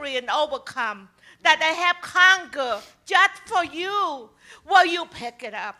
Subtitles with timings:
[0.00, 1.08] victory and overcome,
[1.42, 4.28] that I have conquered just for you.
[4.68, 5.76] Will you pick it up?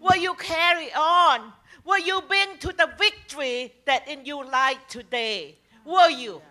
[0.00, 1.52] Will you carry on?
[1.84, 5.56] Will you bring to the victory that in your life today?
[5.84, 6.42] Will you?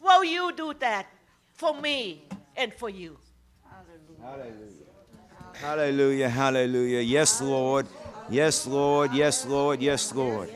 [0.00, 1.06] Will you do that
[1.54, 2.22] for me
[2.56, 3.18] and for you?
[4.22, 4.68] Hallelujah.
[5.54, 6.28] Hallelujah.
[6.28, 7.00] Hallelujah.
[7.00, 7.86] Yes, Lord.
[8.30, 9.12] Yes, Lord.
[9.12, 9.80] Yes, Lord.
[9.80, 10.50] Yes, Lord.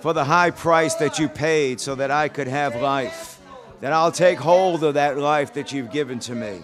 [0.00, 3.37] For the high price that you paid so that I could have life,
[3.80, 6.60] that I'll take hold of that life that you've given to me.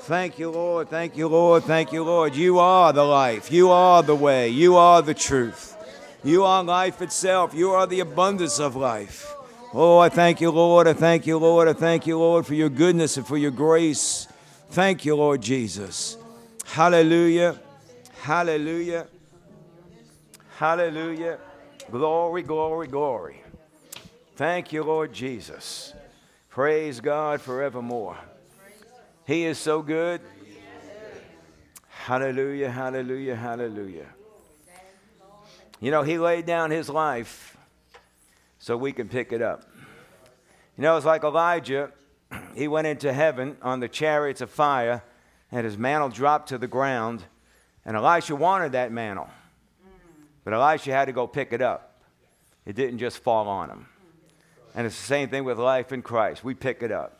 [0.00, 0.88] Thank you, Lord.
[0.88, 1.64] Thank you, Lord.
[1.64, 2.36] Thank you, Lord.
[2.36, 3.50] You are the life.
[3.50, 4.48] You are the way.
[4.48, 5.76] You are the truth.
[6.22, 7.54] You are life itself.
[7.54, 9.32] You are the abundance of life.
[9.74, 10.86] Oh, I thank you, Lord.
[10.86, 11.68] I thank you, Lord.
[11.68, 14.28] I thank you, Lord, for your goodness and for your grace.
[14.70, 16.16] Thank you, Lord Jesus.
[16.64, 17.58] Hallelujah.
[18.22, 19.06] Hallelujah.
[20.56, 21.38] Hallelujah.
[21.90, 23.42] Glory, glory, glory.
[24.36, 25.92] Thank you, Lord Jesus.
[26.56, 28.16] Praise God forevermore.
[29.26, 30.22] He is so good.
[31.86, 34.06] Hallelujah, hallelujah, hallelujah.
[35.80, 37.58] You know, He laid down His life
[38.58, 39.68] so we can pick it up.
[40.78, 41.92] You know, it's like Elijah.
[42.54, 45.04] He went into heaven on the chariots of fire,
[45.52, 47.22] and his mantle dropped to the ground.
[47.84, 49.28] And Elisha wanted that mantle.
[50.42, 52.00] But Elisha had to go pick it up.
[52.64, 53.88] It didn't just fall on him.
[54.76, 56.44] And it's the same thing with life in Christ.
[56.44, 57.18] We pick it up.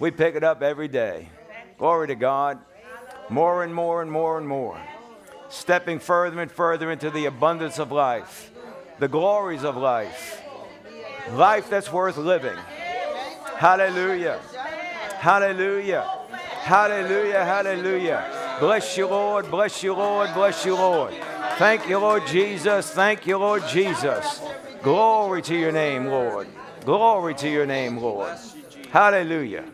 [0.00, 1.28] We pick it up every day.
[1.78, 2.58] Glory to God.
[3.28, 4.78] More and more and more and more.
[5.48, 8.50] Stepping further and further into the abundance of life,
[8.98, 10.42] the glories of life.
[11.32, 12.56] Life that's worth living.
[13.56, 14.40] Hallelujah.
[15.18, 16.10] Hallelujah.
[16.62, 17.44] Hallelujah.
[17.44, 18.56] Hallelujah.
[18.58, 19.48] Bless you, Lord.
[19.48, 20.34] Bless you, Lord.
[20.34, 21.14] Bless you, Lord.
[21.56, 22.90] Thank you, Lord Jesus.
[22.90, 24.40] Thank you, Lord Jesus.
[24.82, 26.48] Glory to your name, Lord.
[26.84, 28.36] Glory to your name, Lord.
[28.90, 29.64] Hallelujah.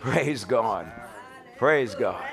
[0.00, 0.90] Praise God.
[1.58, 2.24] Praise God.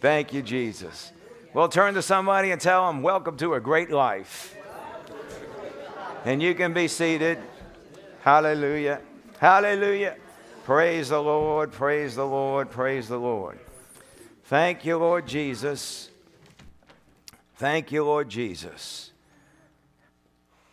[0.00, 1.12] Thank you, Jesus.
[1.52, 4.56] Well, turn to somebody and tell them, Welcome to a great life.
[6.24, 7.38] And you can be seated.
[8.20, 9.00] Hallelujah.
[9.38, 10.16] Hallelujah.
[10.64, 11.72] Praise the Lord.
[11.72, 12.70] Praise the Lord.
[12.70, 13.58] Praise the Lord.
[14.44, 16.10] Thank you, Lord Jesus.
[17.56, 19.10] Thank you, Lord Jesus.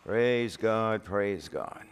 [0.04, 1.02] Praise God.
[1.02, 1.84] Praise God.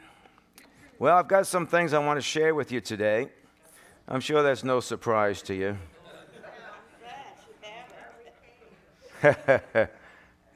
[1.05, 3.29] Well, I've got some things I want to share with you today.
[4.09, 5.77] I'm sure that's no surprise to you.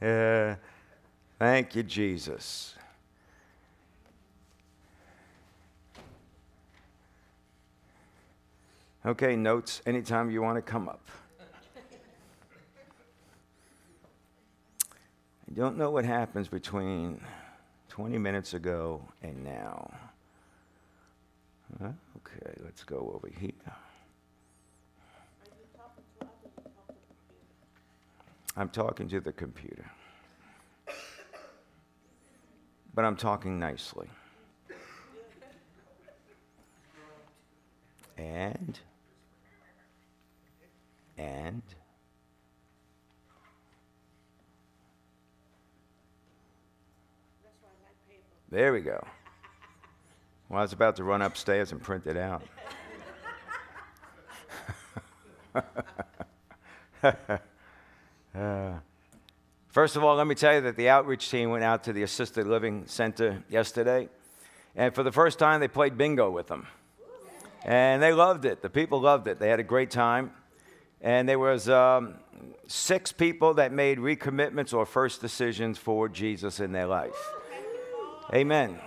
[1.39, 2.75] Thank you, Jesus.
[9.05, 11.07] Okay, notes anytime you want to come up.
[15.47, 17.21] I don't know what happens between
[17.91, 19.91] 20 minutes ago and now.
[21.77, 23.53] Okay, let's go over here.
[28.57, 29.85] I'm talking to the computer.
[32.95, 34.09] But I'm talking nicely.
[38.17, 38.81] And,
[41.17, 41.63] and,
[48.51, 49.07] there we go.
[50.49, 52.43] Well, I was about to run upstairs and print it out.
[58.35, 58.73] uh,
[59.69, 62.03] first of all, let me tell you that the outreach team went out to the
[62.03, 64.09] assisted living center yesterday,
[64.75, 66.67] and for the first time, they played bingo with them.
[67.63, 68.63] And they loved it.
[68.63, 69.39] The people loved it.
[69.39, 70.33] They had a great time.
[71.03, 72.15] And there was um,
[72.67, 77.17] six people that made recommitments or first decisions for Jesus in their life.
[78.33, 78.79] Amen.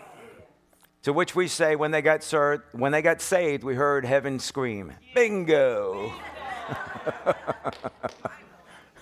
[1.04, 4.38] To which we say, when they got served, when they got saved, we heard heaven
[4.40, 6.14] scream, "Bingo!"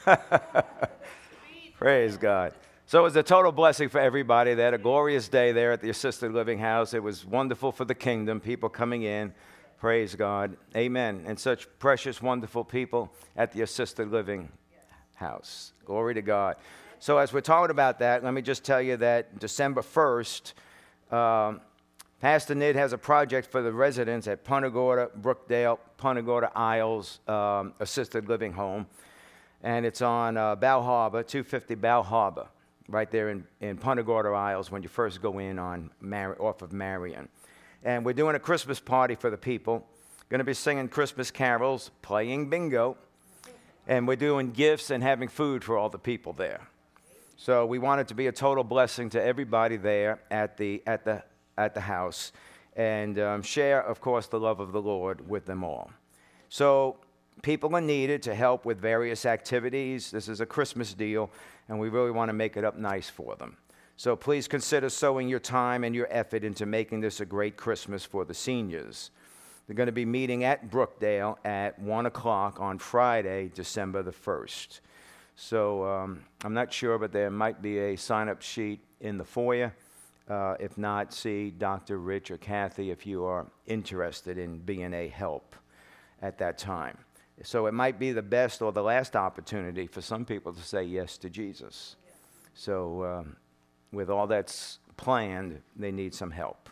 [1.77, 2.53] Praise God.
[2.85, 4.55] So it was a total blessing for everybody.
[4.55, 6.93] They had a glorious day there at the assisted living house.
[6.93, 9.33] It was wonderful for the kingdom, people coming in.
[9.79, 10.57] Praise God.
[10.75, 11.23] Amen.
[11.27, 14.49] And such precious, wonderful people at the assisted living
[15.15, 15.73] house.
[15.85, 16.55] Glory to God.
[16.99, 20.53] So, as we're talking about that, let me just tell you that December 1st,
[21.13, 21.61] um,
[22.21, 27.21] Pastor Nid has a project for the residents at Punta Gorda, Brookdale, Punta Gorda Isles
[27.29, 28.87] um, Assisted Living Home.
[29.63, 32.47] And it's on uh, Bal Harbour, 250 Bal Harbour,
[32.89, 36.61] right there in, in Punta Gorda Isles when you first go in on Mar- off
[36.61, 37.29] of Marion.
[37.85, 39.87] And we're doing a Christmas party for the people.
[40.27, 42.97] Going to be singing Christmas carols, playing bingo,
[43.87, 46.67] and we're doing gifts and having food for all the people there.
[47.37, 51.05] So we want it to be a total blessing to everybody there at the, at
[51.05, 51.23] the
[51.59, 52.31] at the house.
[52.75, 55.91] and um, share, of course, the love of the Lord with them all.
[56.47, 56.97] So,
[57.41, 60.11] people are needed to help with various activities.
[60.11, 61.29] This is a Christmas deal,
[61.67, 63.57] and we really want to make it up nice for them.
[63.97, 68.05] So, please consider sowing your time and your effort into making this a great Christmas
[68.05, 69.11] for the seniors.
[69.67, 74.79] They're going to be meeting at Brookdale at 1 o'clock on Friday, December the 1st.
[75.35, 79.23] So um, I'm not sure, but there might be a sign up sheet in the
[79.23, 79.73] foyer.
[80.29, 81.97] Uh, if not, see Dr.
[81.97, 85.55] Rich or Kathy if you are interested in being a help
[86.21, 86.97] at that time.
[87.43, 90.83] So it might be the best or the last opportunity for some people to say
[90.83, 91.95] yes to Jesus.
[92.53, 93.35] So, um,
[93.91, 96.69] with all that's planned, they need some help.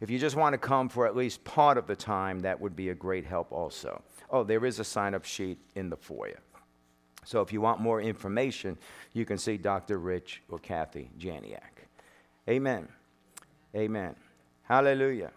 [0.00, 2.76] If you just want to come for at least part of the time, that would
[2.76, 4.02] be a great help also.
[4.30, 6.40] Oh, there is a sign up sheet in the foyer.
[7.24, 8.76] So if you want more information,
[9.12, 9.98] you can see Dr.
[9.98, 11.71] Rich or Kathy Janiak.
[12.52, 12.86] Amen.
[13.74, 14.14] Amen.
[14.64, 15.30] Hallelujah.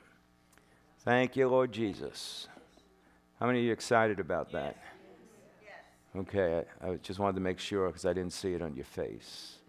[0.99, 2.49] Thank you, Lord Jesus.
[3.39, 4.75] How many of you excited about that?
[6.13, 8.83] Okay, I, I just wanted to make sure because I didn't see it on your
[8.83, 9.59] face.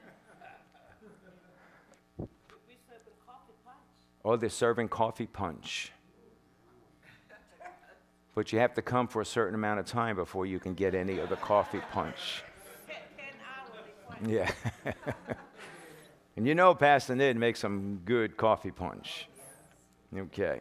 [4.25, 5.93] Oh, they're serving coffee punch.
[8.35, 10.97] But you have to come for a certain amount of time before you can get
[10.97, 12.43] any of the coffee punch.
[14.27, 14.51] Yeah.
[16.37, 19.29] And you know Pastor Ned makes some good coffee punch.
[20.15, 20.61] Okay.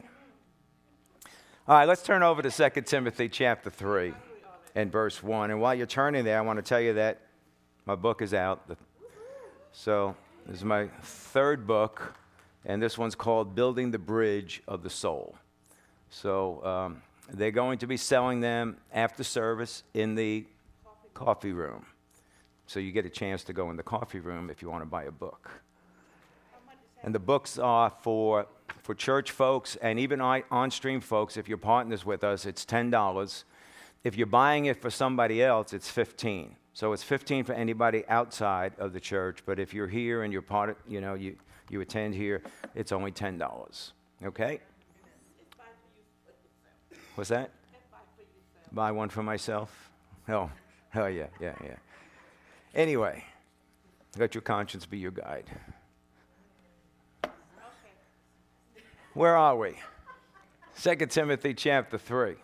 [1.67, 4.13] All right, let's turn over to 2 Timothy chapter 3
[4.75, 5.51] and verse 1.
[5.51, 7.21] And while you're turning there, I want to tell you that
[7.85, 8.77] my book is out.
[9.73, 12.13] So, this is my third book,
[12.65, 15.35] and this one's called Building the Bridge of the Soul.
[16.09, 20.45] So, um, they're going to be selling them after service in the
[21.13, 21.85] coffee room.
[22.67, 24.89] So, you get a chance to go in the coffee room if you want to
[24.89, 25.51] buy a book.
[27.05, 28.47] And the books are for,
[28.81, 31.37] for church folks and even on stream folks.
[31.37, 33.43] If you're partners with us, it's $10.
[34.03, 38.73] If you're buying it for somebody else, it's 15 So it's 15 for anybody outside
[38.79, 39.43] of the church.
[39.45, 41.35] But if you're here and you're part of, you know, you,
[41.69, 42.41] you attend here,
[42.73, 43.91] it's only $10.
[44.23, 44.59] Okay?
[47.13, 47.51] What's that?
[48.71, 49.91] Buy one for myself?
[50.27, 50.49] Oh,
[50.95, 51.75] oh yeah, yeah, yeah.
[52.73, 53.23] Anyway,
[54.17, 55.45] let your conscience be your guide.
[59.15, 59.75] Where are we?
[60.81, 62.35] 2 Timothy chapter 3,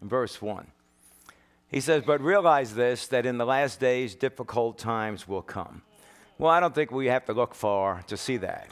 [0.00, 0.66] verse 1.
[1.70, 5.82] He says, But realize this, that in the last days difficult times will come.
[6.38, 8.70] Well, I don't think we have to look far to see that.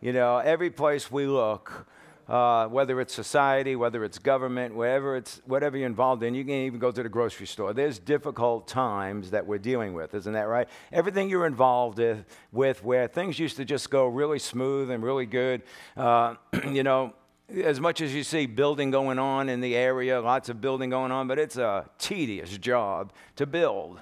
[0.00, 1.88] You know, every place we look,
[2.30, 6.54] uh, whether it's society, whether it's government, whatever, it's, whatever you're involved in, you can
[6.54, 7.72] even go to the grocery store.
[7.72, 10.68] There's difficult times that we're dealing with, isn't that right?
[10.92, 15.26] Everything you're involved with, with where things used to just go really smooth and really
[15.26, 15.62] good,
[15.96, 16.36] uh,
[16.68, 17.14] you know,
[17.52, 21.10] as much as you see building going on in the area, lots of building going
[21.10, 23.98] on, but it's a tedious job to build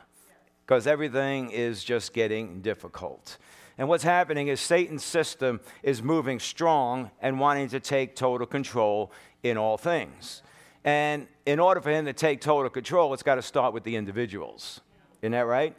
[0.66, 3.38] because everything is just getting difficult.
[3.78, 9.12] And what's happening is Satan's system is moving strong and wanting to take total control
[9.44, 10.42] in all things.
[10.84, 13.94] And in order for him to take total control, it's got to start with the
[13.94, 14.80] individuals.
[15.22, 15.76] Isn't that right?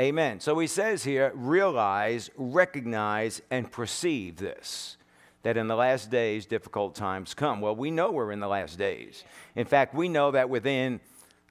[0.00, 0.40] Amen.
[0.40, 4.96] So he says here realize, recognize, and perceive this
[5.42, 7.60] that in the last days difficult times come.
[7.60, 9.24] Well, we know we're in the last days.
[9.54, 11.00] In fact, we know that within,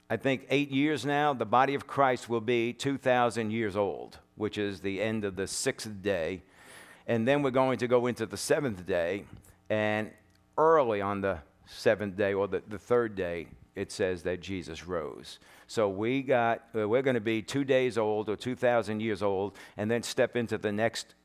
[0.09, 4.57] I think, eight years now, the body of Christ will be 2,000 years old which
[4.57, 6.41] is the end of the sixth day.
[7.07, 9.25] And then we're going to go into the seventh day.
[9.69, 10.11] And
[10.57, 15.39] early on the seventh day, or the, the third day, it says that Jesus rose.
[15.67, 19.57] So we got, uh, we're going to be two days old or 2,000 years old,
[19.77, 21.15] and then step into the next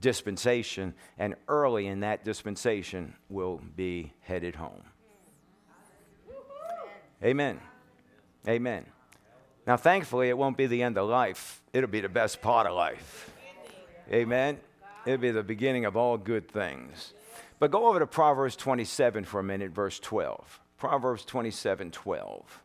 [0.00, 0.94] dispensation.
[1.18, 4.82] And early in that dispensation, we'll be headed home.
[7.22, 7.60] Amen.
[8.46, 8.86] Amen.
[9.66, 12.74] Now, thankfully, it won't be the end of life, it'll be the best part of
[12.74, 13.30] life.
[14.12, 14.58] Amen.
[15.04, 17.12] It'll be the beginning of all good things.
[17.58, 20.60] But go over to Proverbs 27 for a minute, verse 12.
[20.78, 22.62] Proverbs 27 12.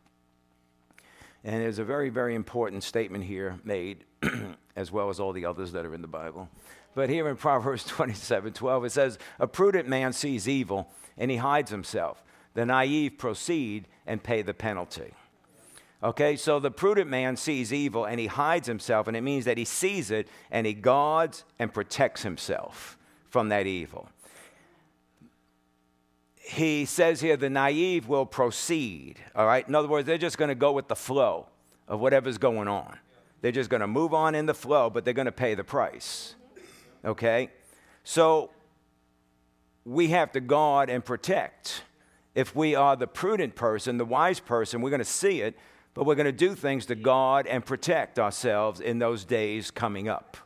[1.44, 4.04] And there's a very, very important statement here made,
[4.76, 6.48] as well as all the others that are in the Bible.
[6.94, 11.38] But here in Proverbs 27 12, it says, A prudent man sees evil and he
[11.38, 12.22] hides himself.
[12.54, 15.14] The naive proceed and pay the penalty.
[16.04, 19.56] Okay, so the prudent man sees evil and he hides himself, and it means that
[19.56, 24.08] he sees it and he guards and protects himself from that evil.
[26.34, 29.66] He says here the naive will proceed, all right?
[29.66, 31.46] In other words, they're just going to go with the flow
[31.86, 32.98] of whatever's going on.
[33.40, 35.64] They're just going to move on in the flow, but they're going to pay the
[35.64, 36.34] price,
[37.04, 37.50] okay?
[38.02, 38.50] So
[39.84, 41.84] we have to guard and protect.
[42.34, 45.56] If we are the prudent person, the wise person, we're going to see it,
[45.94, 50.08] but we're going to do things to guard and protect ourselves in those days coming
[50.08, 50.36] up.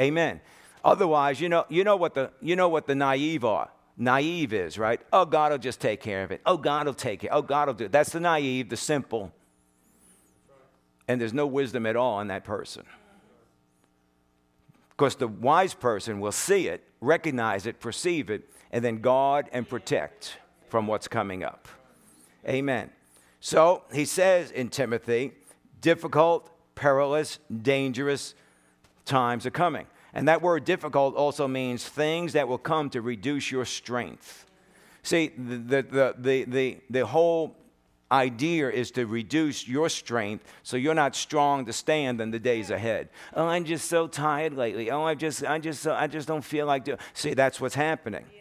[0.00, 0.40] Amen.
[0.84, 3.70] Otherwise, you know, you know what the you know what the naive are.
[3.96, 4.98] Naive is, right?
[5.12, 6.40] Oh, God will just take care of it.
[6.46, 7.28] Oh, God will take it.
[7.30, 7.92] Oh, God will do it.
[7.92, 9.30] That's the naive, the simple.
[11.06, 12.84] And there's no wisdom at all in that person.
[14.88, 19.68] Because the wise person will see it, recognize it, perceive it, and then guard and
[19.68, 20.38] protect
[20.70, 21.68] from what's coming up.
[22.48, 22.90] Amen.
[23.40, 25.32] So he says in Timothy,
[25.80, 28.34] difficult, perilous, dangerous
[29.04, 29.86] times are coming.
[30.12, 34.46] And that word difficult also means things that will come to reduce your strength.
[35.02, 37.56] See, the, the, the, the, the whole
[38.12, 42.70] idea is to reduce your strength so you're not strong to stand in the days
[42.70, 43.08] ahead.
[43.34, 44.90] Oh, I'm just so tired lately.
[44.90, 46.98] Oh, I just, I just, I just don't feel like doing.
[47.14, 48.26] See, that's what's happening.
[48.34, 48.39] Yeah.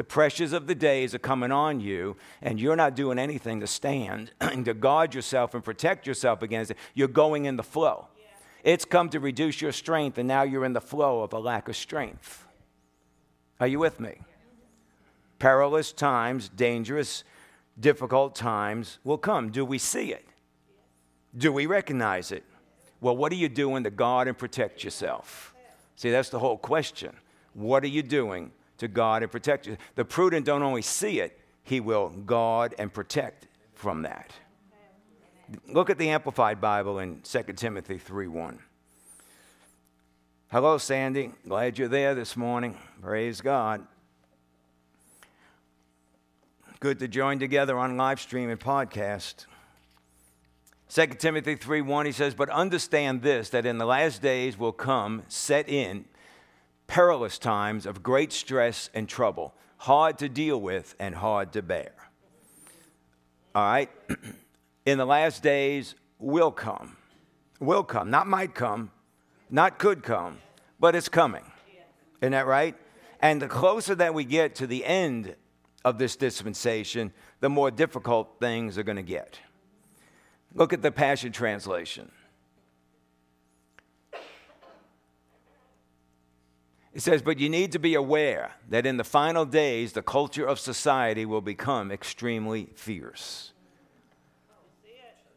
[0.00, 3.66] The pressures of the days are coming on you, and you're not doing anything to
[3.66, 6.78] stand and to guard yourself and protect yourself against it.
[6.94, 8.08] You're going in the flow.
[8.16, 8.72] Yeah.
[8.72, 11.68] It's come to reduce your strength, and now you're in the flow of a lack
[11.68, 12.46] of strength.
[13.60, 14.22] Are you with me?
[15.38, 17.22] Perilous times, dangerous
[17.78, 19.50] difficult times will come.
[19.50, 20.24] Do we see it?
[21.36, 22.44] Do we recognize it?
[23.02, 25.54] Well, what are you doing to guard and protect yourself?
[25.96, 27.14] See, that's the whole question.
[27.52, 29.76] What are you doing to guard and protect you?
[29.94, 34.32] The prudent don't only see it, he will guard and protect from that.
[35.66, 38.58] Look at the Amplified Bible in 2 Timothy 3:1.
[40.50, 41.32] Hello, Sandy.
[41.46, 42.76] Glad you're there this morning.
[43.00, 43.86] Praise God
[46.80, 49.44] good to join together on live stream and podcast.
[50.88, 54.72] 2 Timothy 3 1, he says, But understand this, that in the last days will
[54.72, 56.06] come, set in,
[56.90, 61.92] perilous times of great stress and trouble, hard to deal with and hard to bear.
[63.54, 63.88] All right?
[64.86, 66.96] in the last days will come.
[67.60, 68.10] Will come.
[68.10, 68.90] Not might come,
[69.50, 70.38] not could come,
[70.80, 71.44] but it's coming.
[72.20, 72.74] Isn't that right?
[73.20, 75.36] And the closer that we get to the end
[75.84, 79.38] of this dispensation, the more difficult things are going to get.
[80.54, 82.10] Look at the Passion Translation.
[86.92, 90.44] It says, But you need to be aware that in the final days, the culture
[90.46, 93.52] of society will become extremely fierce.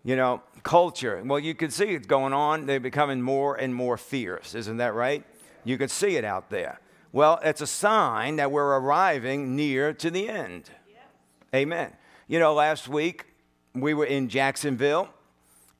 [0.06, 2.66] You know, culture, well, you can see it's going on.
[2.66, 4.54] They're becoming more and more fierce.
[4.54, 5.24] Isn't that right?
[5.64, 6.82] You can see it out there.
[7.14, 10.70] Well, it's a sign that we're arriving near to the end.
[11.56, 11.94] Amen.
[12.28, 13.28] You know, last week
[13.76, 15.10] we were in Jacksonville,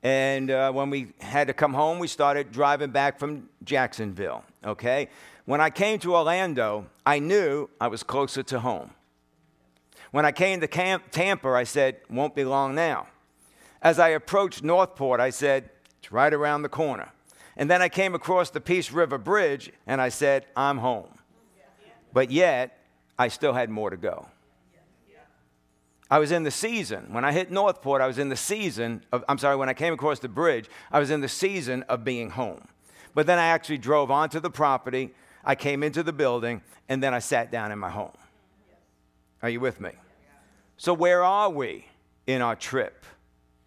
[0.02, 4.44] and uh, when we had to come home, we started driving back from Jacksonville.
[4.64, 5.08] Okay?
[5.46, 8.90] When I came to Orlando, I knew I was closer to home.
[10.10, 13.08] When I came to Camp, Tampa, I said, won't be long now.
[13.82, 17.10] As I approached Northport, I said, it's right around the corner.
[17.56, 21.18] And then I came across the Peace River Bridge, and I said, I'm home.
[22.12, 22.78] But yet,
[23.18, 24.28] I still had more to go.
[26.10, 27.12] I was in the season.
[27.12, 29.92] When I hit Northport, I was in the season of, I'm sorry, when I came
[29.92, 32.68] across the bridge, I was in the season of being home.
[33.14, 37.12] But then I actually drove onto the property, I came into the building, and then
[37.14, 38.12] I sat down in my home.
[39.42, 39.90] Are you with me?
[40.76, 41.86] So, where are we
[42.26, 43.04] in our trip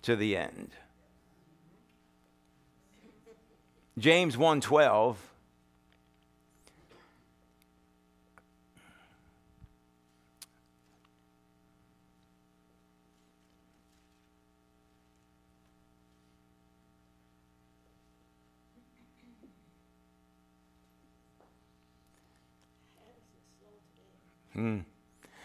[0.01, 0.71] to the end?
[3.97, 5.15] James 1:12
[24.57, 24.83] Mm.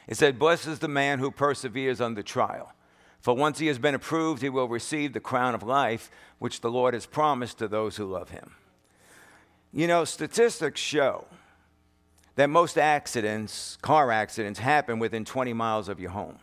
[0.08, 2.72] It said, Blessed is the man who perseveres under trial.
[3.20, 6.70] For once he has been approved, he will receive the crown of life, which the
[6.70, 8.54] Lord has promised to those who love him.
[9.72, 11.26] You know, statistics show
[12.34, 16.38] that most accidents, car accidents, happen within 20 miles of your home.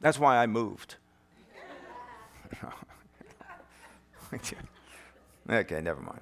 [0.00, 0.96] That's why I moved.
[5.50, 6.20] okay, never mind.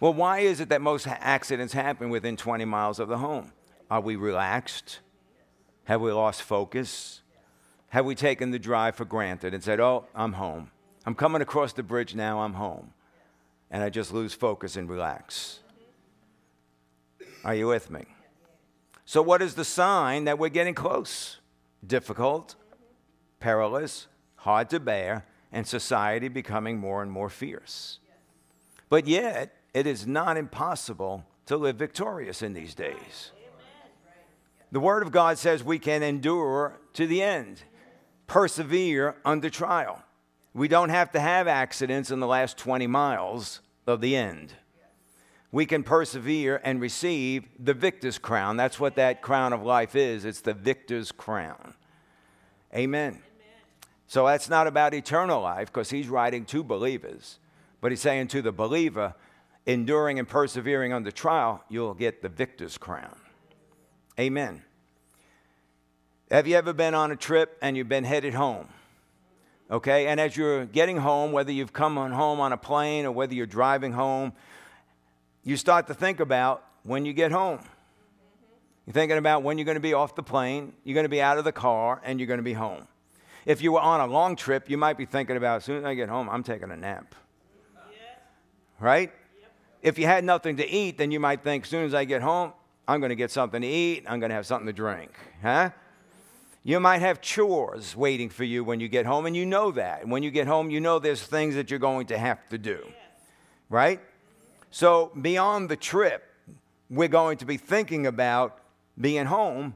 [0.00, 3.52] Well, why is it that most accidents happen within 20 miles of the home?
[3.90, 5.00] Are we relaxed?
[5.84, 7.22] Have we lost focus?
[7.88, 10.70] Have we taken the drive for granted and said, oh, I'm home?
[11.06, 12.92] I'm coming across the bridge now, I'm home.
[13.70, 15.60] And I just lose focus and relax.
[17.44, 18.04] Are you with me?
[19.06, 21.38] So, what is the sign that we're getting close?
[21.86, 22.56] Difficult,
[23.40, 28.00] perilous, hard to bear, and society becoming more and more fierce.
[28.90, 33.32] But yet, it is not impossible to live victorious in these days.
[34.70, 37.62] The Word of God says we can endure to the end,
[38.26, 40.02] persevere under trial.
[40.52, 44.54] We don't have to have accidents in the last 20 miles of the end.
[45.50, 48.58] We can persevere and receive the victor's crown.
[48.58, 51.74] That's what that crown of life is it's the victor's crown.
[52.74, 53.12] Amen.
[53.12, 53.22] Amen.
[54.06, 57.38] So that's not about eternal life because he's writing to believers,
[57.80, 59.14] but he's saying to the believer,
[59.64, 63.16] enduring and persevering under trial, you'll get the victor's crown.
[64.18, 64.62] Amen.
[66.30, 68.68] Have you ever been on a trip and you've been headed home?
[69.70, 73.12] Okay, and as you're getting home, whether you've come on home on a plane or
[73.12, 74.32] whether you're driving home,
[75.44, 77.60] you start to think about when you get home.
[78.86, 81.20] You're thinking about when you're going to be off the plane, you're going to be
[81.20, 82.88] out of the car, and you're going to be home.
[83.44, 85.84] If you were on a long trip, you might be thinking about as soon as
[85.84, 87.14] I get home, I'm taking a nap.
[88.80, 89.12] Right?
[89.82, 92.22] If you had nothing to eat, then you might think, as soon as I get
[92.22, 92.52] home,
[92.88, 95.12] I'm going to get something to eat, I'm going to have something to drink.
[95.42, 95.70] Huh?
[96.64, 100.08] You might have chores waiting for you when you get home, and you know that.
[100.08, 102.86] When you get home, you know there's things that you're going to have to do.
[103.68, 104.00] Right?
[104.70, 106.24] So, beyond the trip,
[106.88, 108.58] we're going to be thinking about
[108.98, 109.74] being home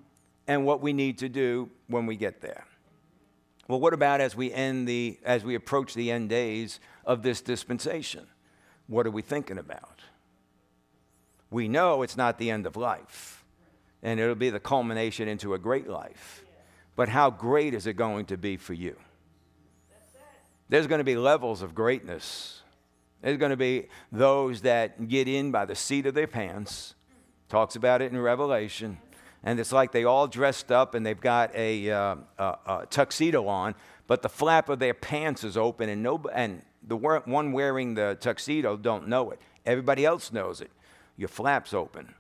[0.49, 2.64] and what we need to do when we get there.
[3.69, 7.40] Well, what about as we end the as we approach the end days of this
[7.40, 8.26] dispensation?
[8.87, 10.00] What are we thinking about?
[11.52, 13.44] We know it's not the end of life,
[14.02, 16.44] and it'll be the culmination into a great life.
[16.97, 18.97] But how great is it going to be for you?
[20.68, 22.62] There's going to be levels of greatness.
[23.21, 26.94] There's going to be those that get in by the seat of their pants.
[27.49, 28.99] Talks about it in Revelation
[29.44, 33.49] and it's like they all dressed up and they've got a, uh, a, a tuxedo
[33.49, 33.75] on,
[34.06, 38.16] but the flap of their pants is open, and no, and the one wearing the
[38.21, 39.40] tuxedo don't know it.
[39.64, 40.71] Everybody else knows it.
[41.16, 42.14] Your flap's open.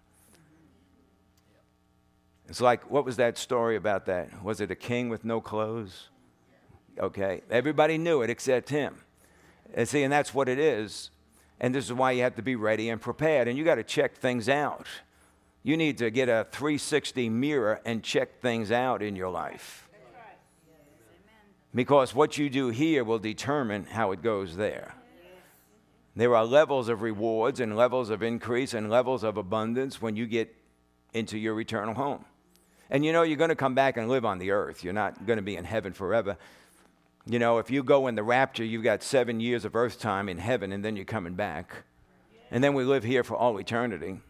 [2.48, 4.42] It's like, what was that story about that?
[4.44, 6.08] Was it a king with no clothes?
[6.98, 8.96] Okay, everybody knew it except him.
[9.74, 11.10] And see, and that's what it is.
[11.60, 13.84] And this is why you have to be ready and prepared, and you got to
[13.84, 14.86] check things out.
[15.62, 19.88] You need to get a 360 mirror and check things out in your life.
[21.74, 24.94] Because what you do here will determine how it goes there.
[26.14, 30.26] There are levels of rewards and levels of increase and levels of abundance when you
[30.26, 30.54] get
[31.14, 32.24] into your eternal home.
[32.90, 34.84] And you know, you're going to come back and live on the earth.
[34.84, 36.36] You're not going to be in heaven forever.
[37.24, 40.28] You know, if you go in the rapture, you've got seven years of earth time
[40.28, 41.84] in heaven, and then you're coming back.
[42.50, 44.20] And then we live here for all eternity.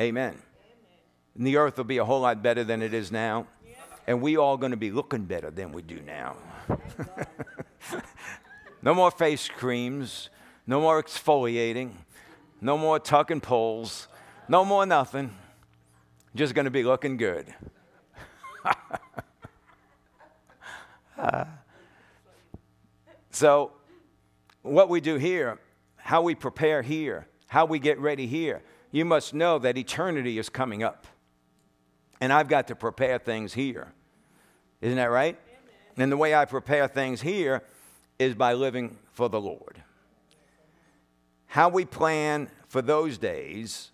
[0.00, 0.38] Amen.
[1.36, 3.46] And the earth will be a whole lot better than it is now.
[4.06, 6.36] And we all going to be looking better than we do now.
[8.84, 10.28] no more face creams,
[10.66, 11.92] no more exfoliating,
[12.60, 14.08] no more tucking poles,
[14.46, 15.34] no more nothing.
[16.34, 17.46] Just going to be looking good.
[21.16, 21.44] uh,
[23.30, 23.72] so,
[24.60, 25.58] what we do here,
[25.96, 30.50] how we prepare here, how we get ready here, you must know that eternity is
[30.50, 31.06] coming up.
[32.20, 33.92] And I've got to prepare things here.
[34.82, 35.38] Isn't that right?
[35.46, 36.02] Amen.
[36.04, 37.62] And the way I prepare things here
[38.18, 39.82] is by living for the Lord.
[41.46, 43.90] How we plan for those days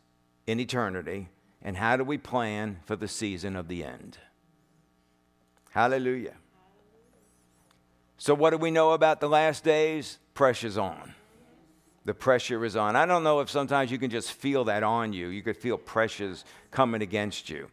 [0.46, 1.28] in eternity,
[1.62, 4.18] and how do we plan for the season of the end?
[5.70, 6.34] Hallelujah.
[8.16, 10.18] So, what do we know about the last days?
[10.34, 11.14] Pressure's on
[12.04, 12.96] the pressure is on.
[12.96, 15.28] I don't know if sometimes you can just feel that on you.
[15.28, 17.68] You could feel pressures coming against you.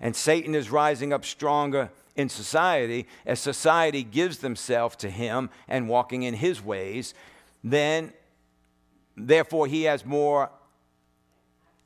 [0.00, 5.88] And Satan is rising up stronger in society as society gives themselves to him and
[5.88, 7.14] walking in his ways.
[7.62, 8.12] Then,
[9.16, 10.50] therefore, he has more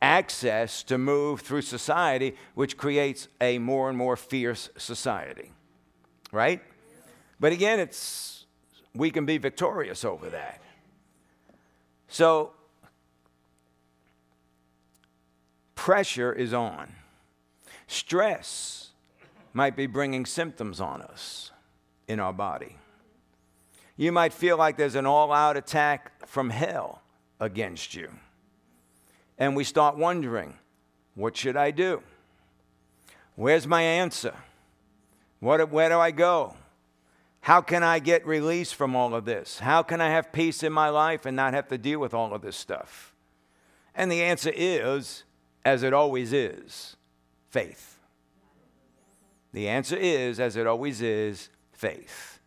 [0.01, 5.53] access to move through society, which creates a more and more fierce society.
[6.33, 6.63] Right?
[7.39, 8.47] But again, it's
[8.95, 10.61] we can be victorious over that.
[12.09, 12.53] So,
[15.75, 16.93] pressure is on.
[17.87, 18.82] Stress
[19.53, 21.51] might be bringing symptoms on us
[22.09, 22.77] in our body.
[23.97, 27.03] You might feel like there's an all out attack from hell
[27.39, 28.11] against you.
[29.39, 30.55] And we start wondering,
[31.15, 32.03] what should I do?
[33.35, 34.35] Where's my answer?
[35.41, 36.57] What, where do I go?
[37.41, 39.59] How can I get release from all of this?
[39.59, 42.33] How can I have peace in my life and not have to deal with all
[42.33, 43.13] of this stuff?
[43.95, 45.25] And the answer is,
[45.65, 46.97] as it always is,
[47.51, 47.92] faith.
[49.53, 52.41] The answer is, as it always is, faith.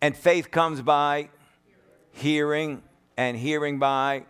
[0.00, 1.28] And faith comes by
[2.12, 2.82] hearing,
[3.16, 4.24] and hearing by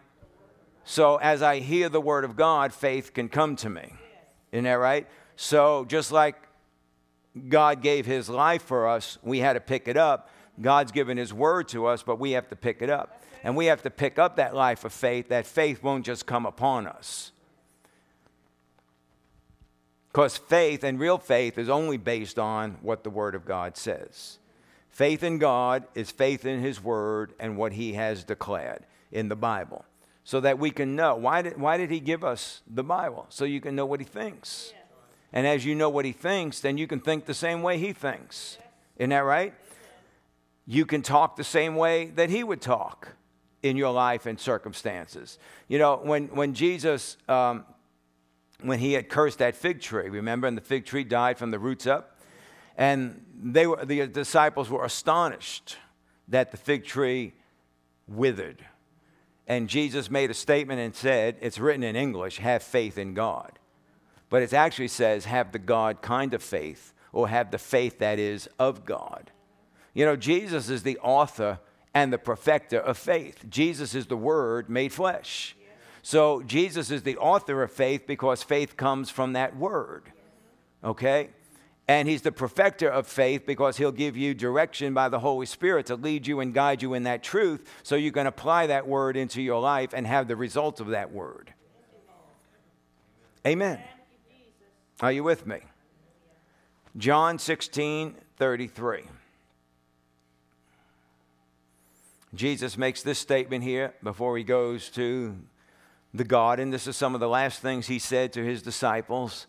[0.85, 3.92] So as I hear the word of God, faith can come to me.
[4.50, 5.07] Isn't that right?
[5.37, 6.37] So just like
[7.48, 10.29] God gave his life for us, we had to pick it up.
[10.61, 13.22] God's given his word to us, but we have to pick it up.
[13.44, 15.29] And we have to pick up that life of faith.
[15.29, 17.33] That faith won't just come upon us.
[20.12, 24.38] Because faith and real faith is only based on what the Word of God says.
[24.88, 29.37] Faith in God is faith in His Word and what He has declared in the
[29.37, 29.85] Bible.
[30.25, 31.14] So that we can know.
[31.14, 33.27] Why did, why did He give us the Bible?
[33.29, 34.73] So you can know what He thinks.
[35.33, 37.92] And as you know what He thinks, then you can think the same way He
[37.92, 38.59] thinks.
[38.99, 39.55] Isn't that right?
[40.66, 43.14] You can talk the same way that He would talk
[43.62, 45.38] in your life and circumstances.
[45.68, 47.64] You know, when, when Jesus um,
[48.62, 50.09] when he had cursed that fig tree.
[50.09, 52.18] Remember, and the fig tree died from the roots up.
[52.77, 55.77] And they were, the disciples were astonished
[56.29, 57.35] that the fig tree
[58.07, 58.64] withered.
[59.46, 63.59] And Jesus made a statement and said, it's written in English, have faith in God.
[64.29, 68.20] But it actually says, have the God kind of faith, or have the faith that
[68.20, 69.33] is of God.
[69.92, 71.59] You know, Jesus is the author
[71.92, 73.44] and the perfecter of faith.
[73.51, 75.57] Jesus is the Word made flesh.
[76.02, 80.04] So Jesus is the author of faith because faith comes from that word.
[80.82, 81.30] Okay?
[81.86, 85.86] And he's the perfecter of faith because he'll give you direction by the Holy Spirit
[85.86, 89.16] to lead you and guide you in that truth so you can apply that word
[89.16, 91.52] into your life and have the results of that word.
[93.46, 93.80] Amen.
[95.00, 95.60] Are you with me?
[96.96, 99.02] John 16 33.
[102.34, 105.36] Jesus makes this statement here before he goes to
[106.12, 106.70] the garden.
[106.70, 109.46] This is some of the last things he said to his disciples.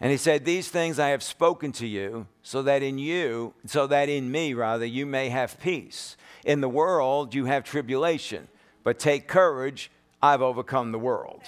[0.00, 3.86] And he said, These things I have spoken to you, so that in you, so
[3.86, 6.16] that in me, rather, you may have peace.
[6.44, 8.48] In the world you have tribulation,
[8.82, 11.42] but take courage, I've overcome the world.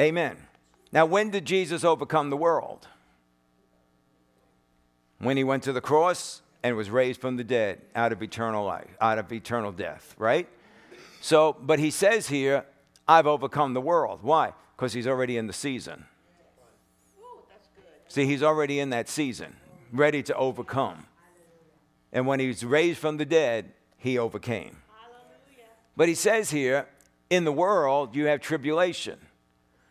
[0.00, 0.36] Amen.
[0.92, 2.88] Now, when did Jesus overcome the world?
[5.18, 8.64] When he went to the cross and was raised from the dead out of eternal
[8.64, 10.48] life, out of eternal death, right?
[11.20, 12.64] So, but he says here,
[13.06, 14.20] I've overcome the world.
[14.22, 14.52] Why?
[14.76, 16.04] Because he's already in the season.
[18.08, 19.54] See, he's already in that season,
[19.92, 21.06] ready to overcome.
[22.12, 24.78] And when he was raised from the dead, he overcame.
[25.96, 26.88] But he says here,
[27.28, 29.18] in the world, you have tribulation.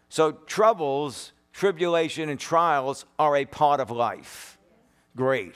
[0.10, 4.58] So, troubles, tribulation, and trials are a part of life.
[5.15, 5.56] Great.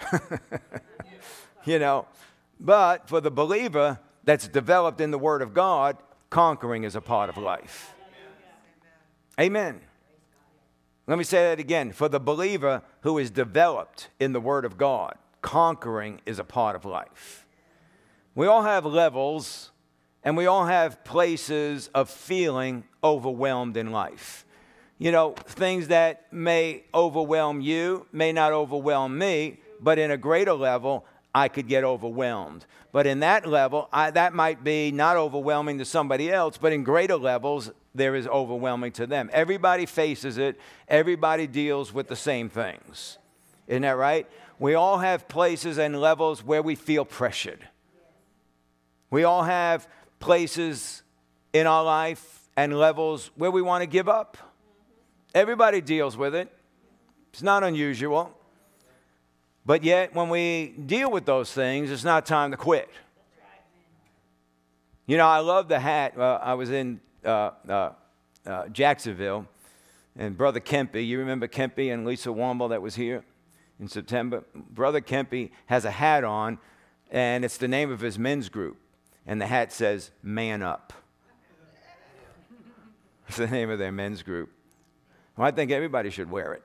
[1.64, 2.06] you know,
[2.60, 5.96] but for the believer that's developed in the Word of God,
[6.30, 7.94] conquering is a part of life.
[9.40, 9.80] Amen.
[11.06, 11.92] Let me say that again.
[11.92, 16.76] For the believer who is developed in the Word of God, conquering is a part
[16.76, 17.46] of life.
[18.34, 19.70] We all have levels
[20.22, 24.44] and we all have places of feeling overwhelmed in life.
[24.98, 30.54] You know, things that may overwhelm you may not overwhelm me, but in a greater
[30.54, 32.64] level, I could get overwhelmed.
[32.90, 36.84] But in that level, I, that might be not overwhelming to somebody else, but in
[36.84, 39.28] greater levels, there is overwhelming to them.
[39.32, 43.18] Everybody faces it, everybody deals with the same things.
[43.66, 44.26] Isn't that right?
[44.58, 47.68] We all have places and levels where we feel pressured.
[49.10, 49.86] We all have
[50.18, 51.02] places
[51.52, 54.36] in our life and levels where we want to give up.
[55.34, 56.50] Everybody deals with it.
[57.32, 58.36] It's not unusual.
[59.68, 62.88] But yet, when we deal with those things, it's not time to quit.
[65.06, 66.18] You know, I love the hat.
[66.18, 67.90] Uh, I was in uh, uh,
[68.46, 69.46] uh, Jacksonville,
[70.16, 73.22] and Brother Kempy, you remember Kempy and Lisa Womble that was here
[73.78, 74.42] in September?
[74.54, 76.58] Brother Kempy has a hat on,
[77.10, 78.78] and it's the name of his men's group.
[79.26, 80.94] And the hat says, Man Up.
[83.28, 84.50] It's the name of their men's group.
[85.36, 86.62] Well, I think everybody should wear it.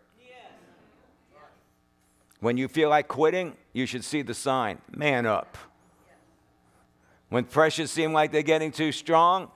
[2.44, 5.58] When you feel like quitting, you should see the sign man up.
[7.30, 9.50] When pressures seem like they're getting too strong,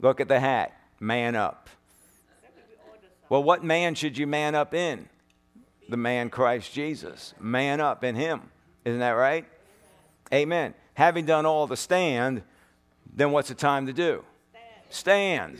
[0.00, 1.70] look at the hat man up.
[3.28, 5.08] Well, what man should you man up in?
[5.88, 7.32] The man Christ Jesus.
[7.38, 8.50] Man up in him.
[8.84, 9.46] Isn't that right?
[10.34, 10.74] Amen.
[10.94, 12.42] Having done all the stand,
[13.14, 14.24] then what's the time to do?
[14.90, 15.58] Stand.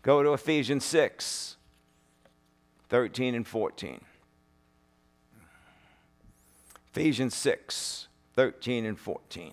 [0.00, 1.58] Go to Ephesians 6
[2.88, 4.00] 13 and 14.
[6.92, 9.52] Ephesians 6 13 and 14.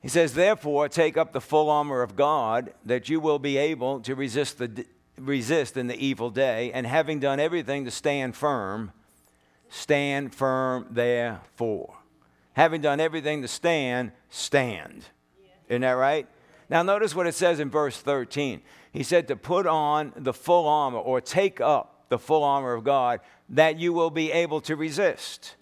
[0.00, 4.00] He says, Therefore, take up the full armor of God, that you will be able
[4.00, 4.86] to resist, the,
[5.18, 8.92] resist in the evil day, and having done everything to stand firm,
[9.68, 11.96] stand firm therefore.
[12.54, 15.04] Having done everything to stand, stand.
[15.68, 16.26] Isn't that right?
[16.70, 18.62] Now, notice what it says in verse 13.
[18.92, 22.84] He said to put on the full armor or take up the full armor of
[22.84, 25.56] God that you will be able to resist.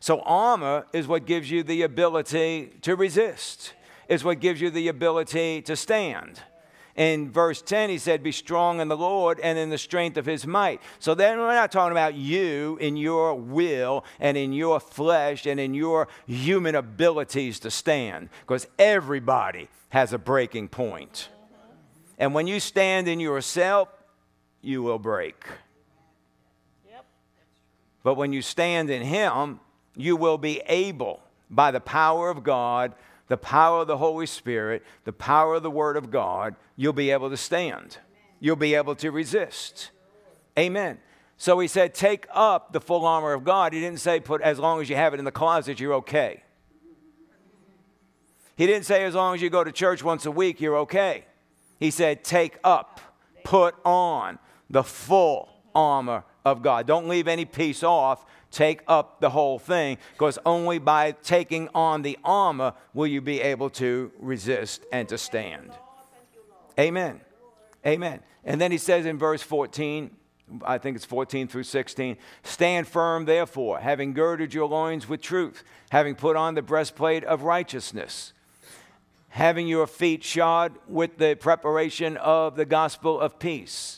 [0.00, 3.74] So, armor is what gives you the ability to resist,
[4.08, 6.40] is what gives you the ability to stand.
[6.94, 10.26] In verse 10, he said, Be strong in the Lord and in the strength of
[10.26, 10.80] his might.
[10.98, 15.60] So then we're not talking about you in your will and in your flesh and
[15.60, 21.28] in your human abilities to stand, because everybody has a breaking point.
[22.18, 23.88] And when you stand in yourself,
[24.60, 25.44] you will break.
[28.02, 29.60] But when you stand in him,
[29.96, 32.94] you will be able, by the power of God,
[33.26, 37.10] the power of the Holy Spirit, the power of the Word of God, you'll be
[37.10, 37.98] able to stand.
[38.40, 39.90] You'll be able to resist.
[40.58, 40.98] Amen.
[41.36, 43.72] So he said, take up the full armor of God.
[43.72, 46.42] He didn't say, put as long as you have it in the closet, you're okay.
[48.56, 51.26] He didn't say, as long as you go to church once a week, you're okay.
[51.78, 53.00] He said, take up,
[53.44, 56.86] put on the full armor of God.
[56.86, 62.02] Don't leave any piece off take up the whole thing because only by taking on
[62.02, 65.70] the armor will you be able to resist and to stand.
[66.78, 67.20] Amen.
[67.86, 68.20] Amen.
[68.44, 70.10] And then he says in verse 14,
[70.64, 75.62] I think it's 14 through 16, stand firm, therefore, having girded your loins with truth,
[75.90, 78.32] having put on the breastplate of righteousness,
[79.28, 83.97] having your feet shod with the preparation of the gospel of peace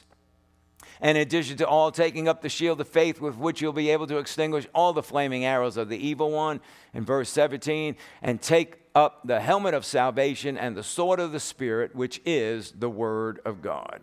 [1.02, 4.06] in addition to all, taking up the shield of faith with which you'll be able
[4.06, 6.60] to extinguish all the flaming arrows of the evil one.
[6.92, 11.40] In verse 17, and take up the helmet of salvation and the sword of the
[11.40, 14.00] Spirit, which is the word of God.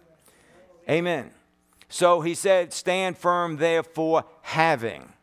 [0.90, 1.32] Amen.
[1.90, 5.14] So he said, Stand firm, therefore, having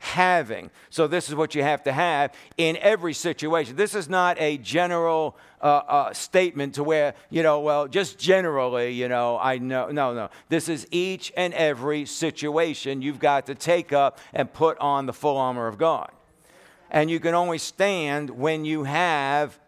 [0.00, 0.70] having.
[0.88, 3.76] So, this is what you have to have in every situation.
[3.76, 8.92] This is not a general uh, uh, statement to where, you know, well, just generally,
[8.92, 9.90] you know, I know.
[9.90, 10.30] No, no.
[10.48, 15.12] This is each and every situation you've got to take up and put on the
[15.12, 16.10] full armor of God.
[16.90, 19.60] And you can only stand when you have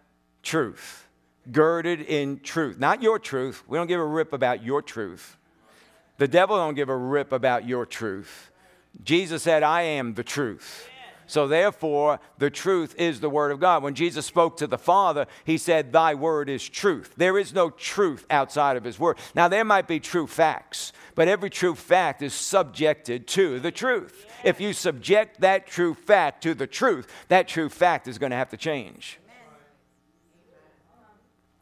[0.42, 1.07] truth,
[1.53, 2.79] girded in truth.
[2.79, 3.62] Not your truth.
[3.68, 5.37] We don't give a rip about your truth.
[6.16, 8.51] The devil don't give a rip about your truth.
[9.04, 10.88] Jesus said, I am the truth.
[11.26, 13.82] So, therefore, the truth is the Word of God.
[13.82, 17.14] When Jesus spoke to the Father, He said, Thy Word is truth.
[17.16, 19.16] There is no truth outside of His Word.
[19.34, 24.26] Now, there might be true facts, but every true fact is subjected to the truth.
[24.44, 28.36] If you subject that true fact to the truth, that true fact is going to
[28.36, 29.18] have to change.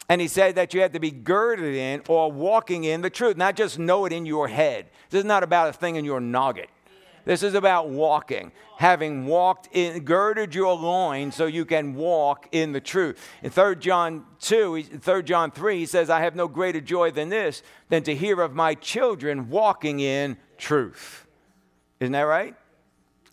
[0.08, 3.36] And he said that you had to be girded in or walking in the truth,
[3.36, 4.86] not just know it in your head.
[5.10, 6.66] This is not about a thing in your noggin.
[7.24, 12.72] This is about walking, having walked in, girded your loins so you can walk in
[12.72, 13.18] the truth.
[13.42, 17.28] In 3 John 2, 3 John 3, he says, I have no greater joy than
[17.28, 21.26] this, than to hear of my children walking in truth.
[22.00, 22.54] Isn't that right?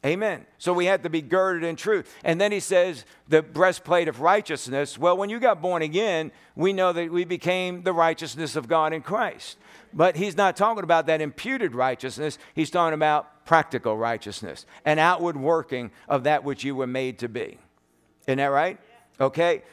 [0.05, 0.45] Amen.
[0.57, 2.13] So we had to be girded in truth.
[2.23, 4.97] And then he says, the breastplate of righteousness.
[4.97, 8.93] Well, when you got born again, we know that we became the righteousness of God
[8.93, 9.57] in Christ.
[9.93, 12.37] But he's not talking about that imputed righteousness.
[12.53, 17.29] He's talking about practical righteousness, an outward working of that which you were made to
[17.29, 17.57] be.
[18.27, 18.77] Isn't that right?
[19.19, 19.63] Okay.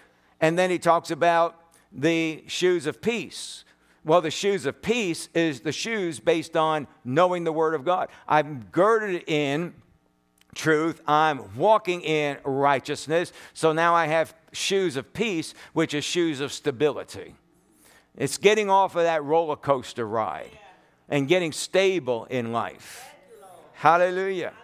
[0.41, 1.61] And then he talks about
[1.93, 3.65] the shoes of peace.
[4.05, 8.09] Well, the shoes of peace is the shoes based on knowing the Word of God.
[8.29, 9.75] I'm girded in
[10.55, 11.01] truth.
[11.07, 13.33] I'm walking in righteousness.
[13.55, 17.35] So now I have shoes of peace, which is shoes of stability.
[18.17, 20.51] It's getting off of that roller coaster ride
[21.09, 23.14] and getting stable in life.
[23.85, 24.55] Hallelujah.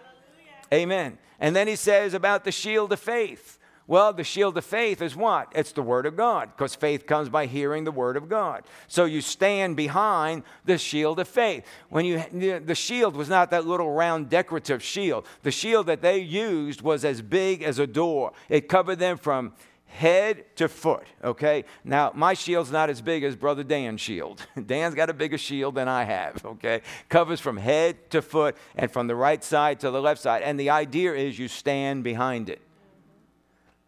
[0.73, 1.19] Amen.
[1.39, 3.59] And then he says about the shield of faith.
[3.85, 5.51] Well, the shield of faith is what?
[5.53, 8.63] It's the Word of God, because faith comes by hearing the Word of God.
[8.87, 11.67] So you stand behind the shield of faith.
[11.89, 12.23] When you,
[12.65, 15.27] the shield was not that little round decorative shield.
[15.43, 18.33] The shield that they used was as big as a door.
[18.49, 19.53] It covered them from
[19.91, 21.65] head to foot, okay?
[21.83, 24.45] Now, my shield's not as big as Brother Dan's shield.
[24.65, 26.81] Dan's got a bigger shield than I have, okay?
[27.09, 30.41] Covers from head to foot and from the right side to the left side.
[30.43, 32.61] And the idea is you stand behind it.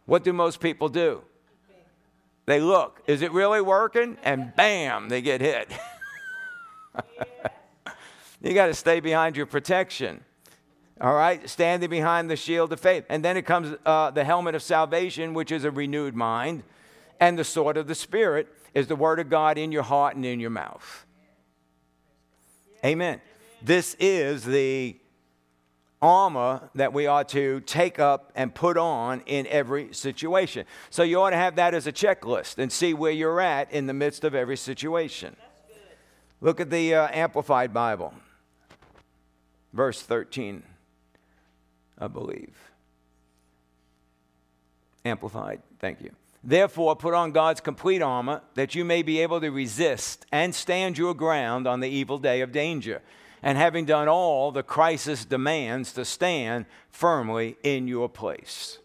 [0.06, 1.22] What do most people do?
[2.46, 4.18] They look, is it really working?
[4.22, 5.72] And bam, they get hit.
[8.42, 10.22] you got to stay behind your protection.
[11.00, 13.04] All right, standing behind the shield of faith.
[13.08, 16.62] And then it comes uh, the helmet of salvation, which is a renewed mind.
[17.18, 20.24] And the sword of the Spirit is the word of God in your heart and
[20.24, 21.06] in your mouth.
[22.84, 23.20] Amen.
[23.62, 24.96] This is the
[26.02, 30.66] armor that we are to take up and put on in every situation.
[30.90, 33.86] So you ought to have that as a checklist and see where you're at in
[33.86, 35.34] the midst of every situation.
[36.42, 38.12] Look at the uh, Amplified Bible,
[39.72, 40.62] verse 13,
[41.98, 42.56] I believe.
[45.04, 46.10] Amplified, thank you.
[46.42, 50.98] Therefore, put on God's complete armor that you may be able to resist and stand
[50.98, 53.00] your ground on the evil day of danger
[53.42, 58.78] and having done all the crisis demands to stand firmly in your place.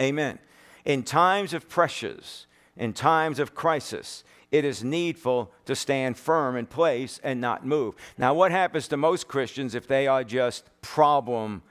[0.00, 0.38] Amen.
[0.86, 2.46] In times of pressures,
[2.76, 7.94] in times of crisis, it is needful to stand firm in place and not move.
[8.16, 11.62] Now, what happens to most Christians if they are just problem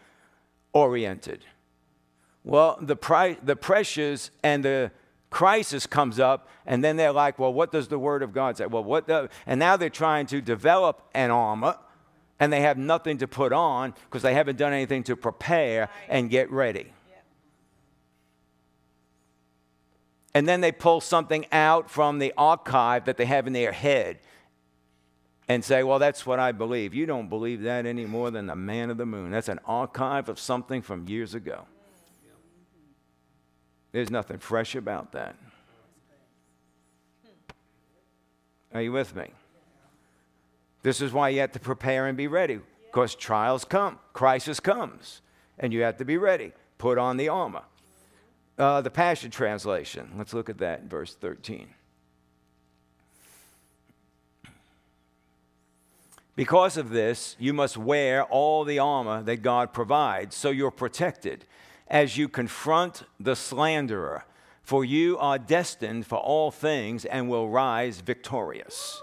[0.76, 1.44] oriented?
[2.44, 4.92] Well, the, pri- the pressures and the
[5.32, 8.68] crisis comes up, and then they're like, well, what does the Word of God say?
[8.68, 11.78] Well, what the, and now they're trying to develop an armor,
[12.40, 16.30] and they have nothing to put on because they haven't done anything to prepare and
[16.30, 16.94] get ready.
[20.36, 24.20] And then they pull something out from the archive that they have in their head
[25.48, 26.94] and say, Well, that's what I believe.
[26.94, 29.32] You don't believe that any more than the man of the moon.
[29.32, 31.66] That's an archive of something from years ago.
[33.92, 35.36] There's nothing fresh about that.
[38.74, 39.30] Are you with me?
[40.84, 45.22] This is why you have to prepare and be ready because trials come, crisis comes,
[45.58, 46.52] and you have to be ready.
[46.78, 47.64] Put on the armor.
[48.58, 51.70] Uh, the Passion Translation, let's look at that in verse 13.
[56.36, 61.46] Because of this, you must wear all the armor that God provides so you're protected
[61.88, 64.26] as you confront the slanderer,
[64.62, 69.02] for you are destined for all things and will rise victorious.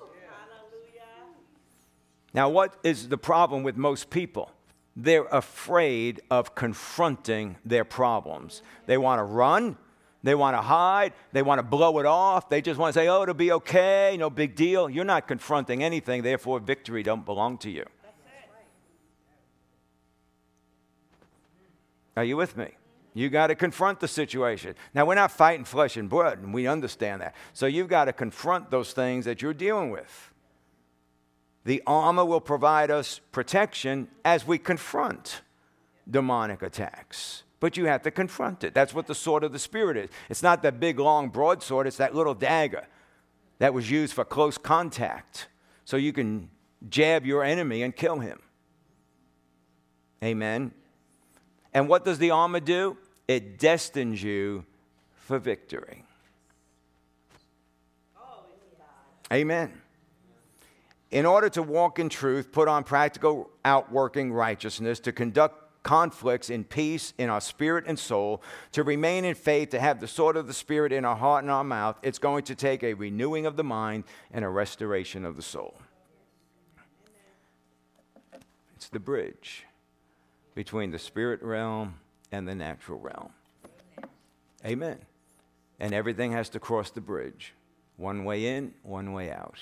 [2.35, 4.51] Now, what is the problem with most people?
[4.97, 8.63] They're afraid of confronting their problems.
[8.87, 9.77] They want to run,
[10.23, 12.49] they want to hide, they want to blow it off.
[12.49, 15.83] They just want to say, "Oh, it'll be okay, no big deal." You're not confronting
[15.83, 17.85] anything, therefore victory don't belong to you.
[22.17, 22.73] Are you with me?
[23.15, 24.75] You got to confront the situation.
[24.95, 27.35] Now, we're not fighting flesh and blood, and we understand that.
[27.53, 30.33] So you've got to confront those things that you're dealing with.
[31.65, 35.43] The armor will provide us protection as we confront
[36.11, 37.45] demonic attacks.
[37.63, 38.75] But you have to confront it.
[38.75, 40.11] That's what the sword of the Spirit is.
[40.29, 42.89] It's not that big, long broadsword, it's that little dagger
[43.61, 45.47] that was used for close contact
[45.85, 46.51] so you can
[46.89, 48.41] jab your enemy and kill him.
[50.25, 50.73] Amen.
[51.73, 52.97] And what does the armor do?
[53.29, 54.65] It destines you
[55.15, 56.05] for victory.
[59.33, 59.81] Amen.
[61.13, 66.65] In order to walk in truth, put on practical outworking righteousness, to conduct conflicts in
[66.65, 68.43] peace in our spirit and soul,
[68.73, 71.51] to remain in faith, to have the sword of the Spirit in our heart and
[71.51, 75.37] our mouth, it's going to take a renewing of the mind and a restoration of
[75.37, 75.75] the soul.
[78.77, 79.65] It's the bridge
[80.55, 81.95] between the spirit realm
[82.31, 83.31] and the natural realm.
[84.65, 84.99] Amen.
[85.81, 87.55] And everything has to cross the bridge
[87.97, 89.59] one way in, one way out.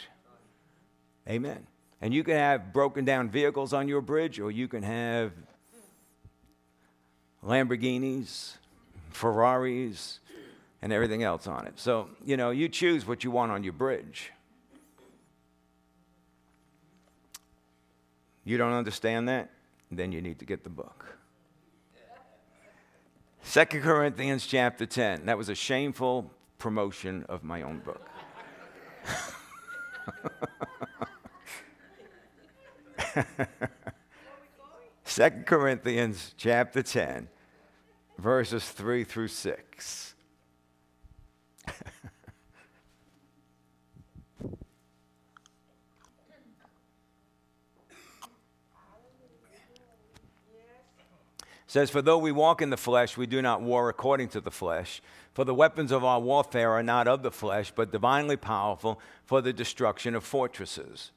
[1.28, 1.66] Amen.
[2.00, 5.32] And you can have broken down vehicles on your bridge, or you can have
[7.44, 8.56] Lamborghinis,
[9.10, 10.20] Ferraris,
[10.82, 11.78] and everything else on it.
[11.78, 14.32] So, you know, you choose what you want on your bridge.
[18.44, 19.50] You don't understand that?
[19.90, 21.18] then you need to get the book.
[23.42, 25.26] Second Corinthians chapter 10.
[25.26, 28.06] That was a shameful promotion of my own book.
[35.10, 37.28] Second Corinthians chapter 10,
[38.16, 40.14] verses 3 through 6.
[51.66, 54.52] says, For though we walk in the flesh, we do not war according to the
[54.52, 55.02] flesh.
[55.34, 59.40] For the weapons of our warfare are not of the flesh, but divinely powerful for
[59.40, 61.10] the destruction of fortresses.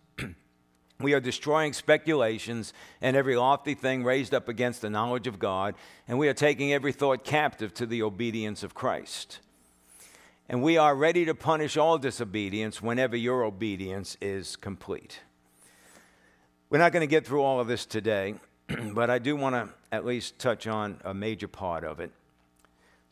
[1.03, 5.75] We are destroying speculations and every lofty thing raised up against the knowledge of God,
[6.07, 9.39] and we are taking every thought captive to the obedience of Christ.
[10.49, 15.19] And we are ready to punish all disobedience whenever your obedience is complete.
[16.69, 18.35] We're not going to get through all of this today.
[18.93, 22.11] but I do want to at least touch on a major part of it.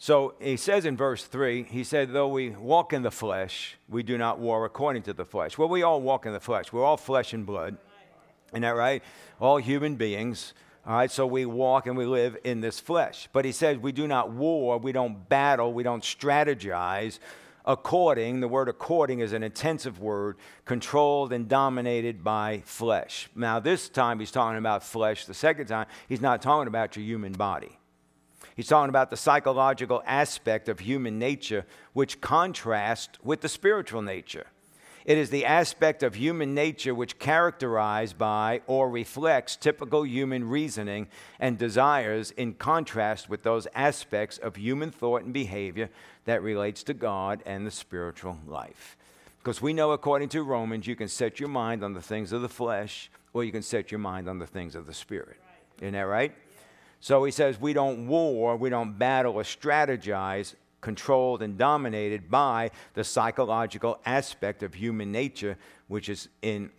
[0.02, 4.02] So he says in verse 3, he said, Though we walk in the flesh, we
[4.02, 5.60] do not war according to the flesh.
[5.60, 6.74] Well, we all walk in the flesh.
[6.74, 7.78] We're all flesh and blood.
[8.52, 9.04] Isn't that right?
[9.40, 10.56] All human beings
[10.88, 13.30] All right, so we walk and we live in this flesh.
[13.32, 17.20] But he says we do not war, we don't battle, we don't strategize
[17.64, 18.40] according.
[18.40, 23.30] The word according is an intensive word, controlled and dominated by flesh.
[23.36, 25.26] Now, this time he's talking about flesh.
[25.26, 27.78] The second time, he's not talking about your human body.
[28.56, 34.48] He's talking about the psychological aspect of human nature, which contrasts with the spiritual nature.
[35.04, 41.08] It is the aspect of human nature which characterized by or reflects typical human reasoning
[41.40, 45.90] and desires in contrast with those aspects of human thought and behavior
[46.26, 48.96] that relates to God and the spiritual life.
[49.40, 52.44] Because we know according to Romans you can set your mind on the things of
[52.44, 55.38] the flesh or you can set your mind on the things of the spirit.
[55.80, 56.36] Isn't that right?
[57.02, 62.72] So he says we don't war, we don't battle or strategize controlled and dominated by
[62.94, 66.72] the psychological aspect of human nature, which is in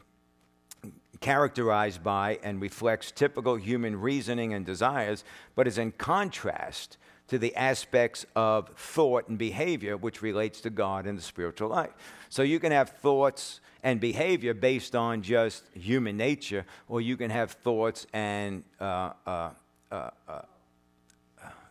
[1.20, 6.96] characterized by and reflects typical human reasoning and desires, but is in contrast
[7.28, 11.92] to the aspects of thought and behavior which relates to God and the spiritual life.
[12.28, 17.30] So you can have thoughts and behavior based on just human nature, or you can
[17.30, 19.50] have thoughts and, uh, uh,
[19.92, 20.42] uh, uh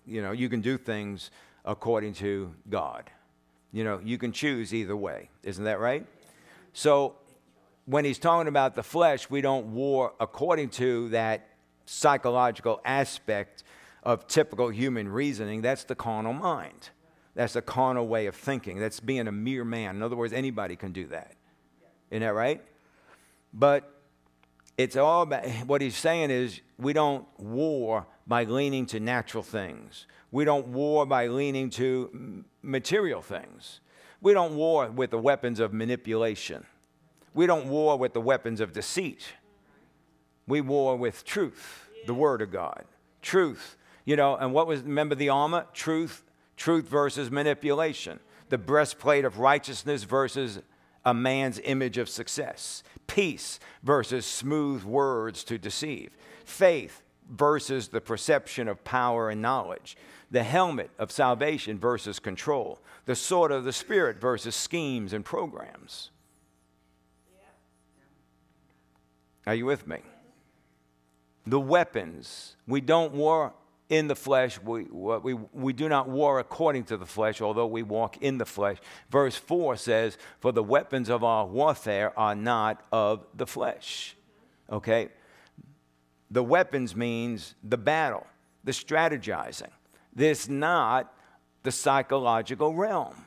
[0.05, 1.31] you know, you can do things
[1.65, 3.09] according to God.
[3.71, 5.29] You know, you can choose either way.
[5.43, 6.05] Isn't that right?
[6.73, 7.15] So
[7.85, 11.47] when he's talking about the flesh, we don't war according to that
[11.85, 13.63] psychological aspect
[14.03, 15.61] of typical human reasoning.
[15.61, 16.89] That's the carnal mind.
[17.35, 18.79] That's the carnal way of thinking.
[18.79, 19.95] That's being a mere man.
[19.95, 21.33] In other words, anybody can do that.
[22.09, 22.61] Isn't that right?
[23.53, 23.90] But
[24.77, 30.05] it's all about what he's saying is we don't war by leaning to natural things.
[30.31, 33.81] We don't war by leaning to material things.
[34.21, 36.65] We don't war with the weapons of manipulation.
[37.33, 39.33] We don't war with the weapons of deceit.
[40.47, 42.85] We war with truth, the Word of God.
[43.21, 43.77] Truth.
[44.05, 45.65] You know, and what was, remember the armor?
[45.73, 46.23] Truth,
[46.57, 48.19] truth versus manipulation.
[48.49, 50.59] The breastplate of righteousness versus
[51.05, 52.83] a man's image of success.
[53.07, 56.15] Peace versus smooth words to deceive.
[56.45, 59.97] Faith versus the perception of power and knowledge
[60.31, 66.09] the helmet of salvation versus control, the sword of the Spirit versus schemes and programs.
[69.45, 69.97] Are you with me?
[71.45, 72.55] The weapons.
[72.65, 73.53] We don't war
[73.91, 74.59] in the flesh.
[74.59, 78.45] We, we, we do not war according to the flesh, although we walk in the
[78.45, 78.77] flesh.
[79.09, 84.15] Verse 4 says, For the weapons of our warfare are not of the flesh.
[84.71, 85.09] Okay?
[86.31, 88.25] The weapons means the battle,
[88.63, 89.71] the strategizing.
[90.15, 91.13] This not
[91.63, 93.25] the psychological realm.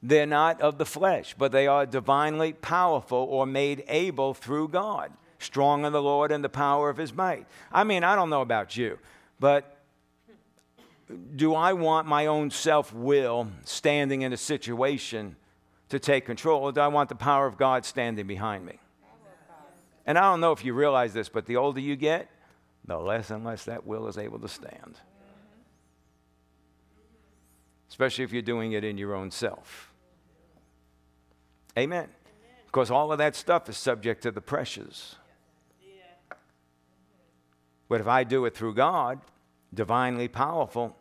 [0.00, 5.10] They're not of the flesh, but they are divinely powerful or made able through God,
[5.44, 7.46] strong in the Lord and the power of his might.
[7.72, 8.98] I mean, I don't know about you,
[9.38, 9.78] but
[11.36, 15.36] do I want my own self will standing in a situation
[15.90, 18.78] to take control, or do I want the power of God standing behind me?
[20.06, 22.28] And I don't know if you realize this, but the older you get,
[22.84, 24.98] the less and less that will is able to stand.
[27.88, 29.92] Especially if you're doing it in your own self.
[31.78, 32.08] Amen.
[32.66, 35.16] Because all of that stuff is subject to the pressures.
[37.88, 39.20] But if I do it through God,
[39.72, 40.96] divinely powerful,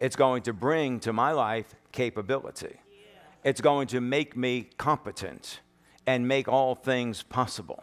[0.00, 2.76] it's going to bring to my life capability.
[3.44, 5.60] It's going to make me competent
[6.06, 7.82] and make all things possible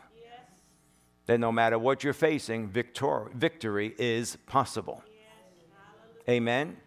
[1.25, 5.03] that no matter what you're facing, victor- victory is possible.
[6.29, 6.77] Amen.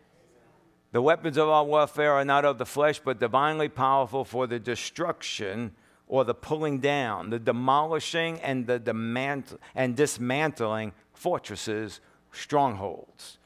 [0.92, 4.58] The weapons of our warfare are not of the flesh, but divinely powerful for the
[4.58, 5.72] destruction
[6.06, 12.00] or the pulling down, the demolishing and the demant- and dismantling fortresses,
[12.32, 13.38] strongholds.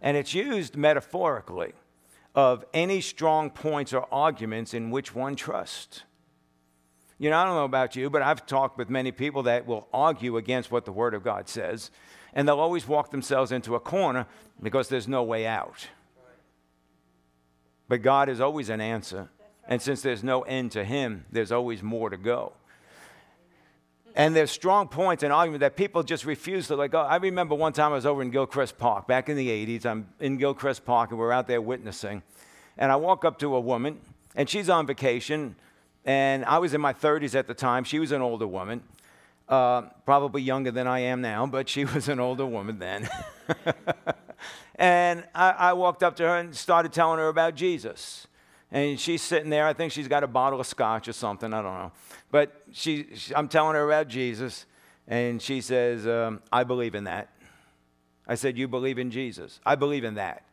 [0.00, 1.74] And it's used metaphorically
[2.34, 6.04] of any strong points or arguments in which one trusts.
[7.18, 9.86] You know, I don't know about you, but I've talked with many people that will
[9.92, 11.90] argue against what the Word of God says,
[12.32, 14.26] and they'll always walk themselves into a corner
[14.62, 15.88] because there's no way out.
[17.88, 19.28] But God is always an answer,
[19.68, 22.54] and since there's no end to Him, there's always more to go.
[24.14, 27.00] And there's strong points in argument that people just refuse to let go.
[27.00, 29.86] I remember one time I was over in Gilchrist Park back in the 80s.
[29.86, 32.22] I'm in Gilchrist Park and we're out there witnessing.
[32.76, 34.00] And I walk up to a woman,
[34.34, 35.54] and she's on vacation
[36.04, 37.84] and I was in my 30s at the time.
[37.84, 38.82] She was an older woman,
[39.48, 43.08] uh, probably younger than I am now, but she was an older woman then.
[44.76, 48.26] and I, I walked up to her and started telling her about Jesus.
[48.72, 49.66] And she's sitting there.
[49.66, 51.52] I think she's got a bottle of scotch or something.
[51.52, 51.92] I don't know.
[52.30, 54.66] But she, she I'm telling her about Jesus.
[55.08, 57.30] And she says, um, I believe in that.
[58.30, 59.58] I said, You believe in Jesus?
[59.66, 60.44] I believe in that.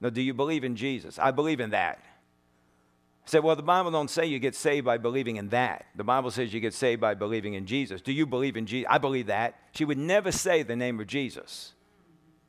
[0.00, 1.18] No, do you believe in Jesus?
[1.18, 1.98] I believe in that.
[2.02, 5.84] I said, Well, the Bible don't say you get saved by believing in that.
[5.94, 8.00] The Bible says you get saved by believing in Jesus.
[8.00, 8.88] Do you believe in Jesus?
[8.88, 9.58] I believe that.
[9.74, 11.74] She would never say the name of Jesus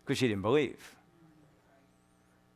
[0.06, 0.96] because she didn't believe.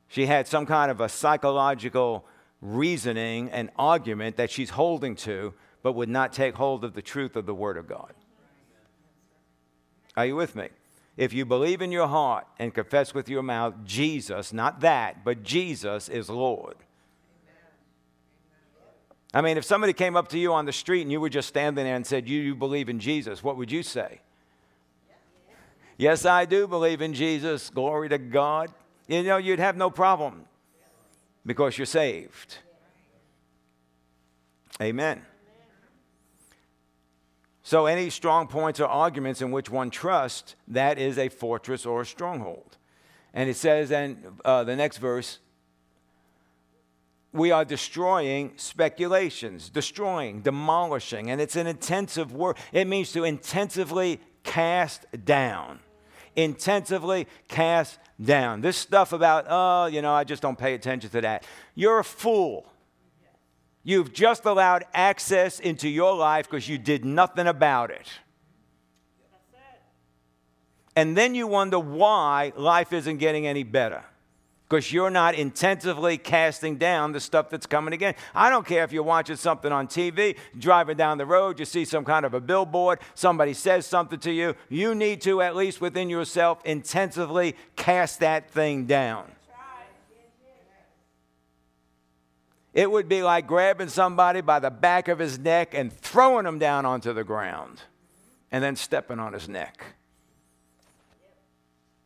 [0.08, 2.26] She had some kind of a psychological
[2.66, 5.54] reasoning and argument that she's holding to,
[5.84, 8.14] but would not take hold of the truth of the Word of God.
[10.18, 10.70] Are you with me?
[11.18, 15.44] If you believe in your heart and confess with your mouth Jesus, not that, but
[15.44, 16.76] Jesus is Lord.
[19.34, 21.50] I mean, if somebody came up to you on the street and you were just
[21.50, 24.22] standing there and said, You, you believe in Jesus, what would you say?
[25.98, 27.70] Yes, I do believe in Jesus.
[27.70, 28.74] Glory to God.
[29.08, 30.46] You know, you'd have no problem
[31.46, 32.58] because you're saved.
[34.82, 35.22] Amen.
[37.64, 42.02] So, any strong points or arguments in which one trusts, that is a fortress or
[42.02, 42.78] a stronghold.
[43.34, 45.40] And it says, and uh, the next verse,
[47.36, 52.58] we are destroying speculations, destroying, demolishing, and it's an intensive word.
[52.72, 55.80] It means to intensively cast down.
[56.36, 58.62] Intensively cast down.
[58.62, 61.46] This stuff about, oh, you know, I just don't pay attention to that.
[61.74, 62.72] You're a fool.
[63.84, 68.08] You've just allowed access into your life because you did nothing about it.
[70.96, 74.04] And then you wonder why life isn't getting any better
[74.68, 78.16] because you're not intensively casting down the stuff that's coming again.
[78.34, 81.86] I don't care if you're watching something on TV, driving down the road, you see
[81.86, 84.56] some kind of a billboard, somebody says something to you.
[84.70, 89.32] You need to, at least within yourself, intensively cast that thing down.
[92.74, 96.60] It would be like grabbing somebody by the back of his neck and throwing him
[96.60, 97.82] down onto the ground
[98.52, 99.82] and then stepping on his neck.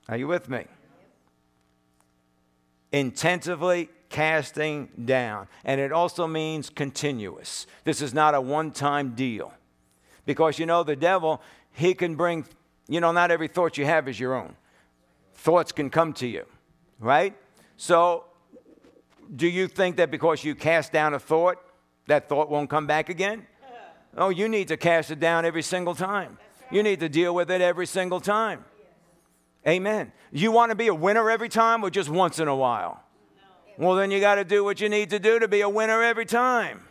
[0.07, 0.65] Are you with me?
[2.91, 5.47] Intensively casting down.
[5.63, 7.67] And it also means continuous.
[7.83, 9.53] This is not a one time deal.
[10.25, 12.45] Because you know, the devil, he can bring,
[12.87, 14.55] you know, not every thought you have is your own.
[15.35, 16.45] Thoughts can come to you,
[16.99, 17.35] right?
[17.77, 18.25] So,
[19.35, 21.57] do you think that because you cast down a thought,
[22.07, 23.45] that thought won't come back again?
[24.17, 26.37] Oh, you need to cast it down every single time.
[26.71, 28.65] You need to deal with it every single time.
[29.67, 30.11] Amen.
[30.31, 33.03] You want to be a winner every time or just once in a while?
[33.77, 36.01] Well, then you got to do what you need to do to be a winner
[36.01, 36.81] every time.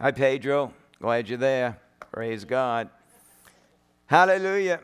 [0.00, 0.74] Hi, Pedro.
[1.00, 1.78] Glad you're there.
[2.12, 2.90] Praise God.
[4.06, 4.80] Hallelujah.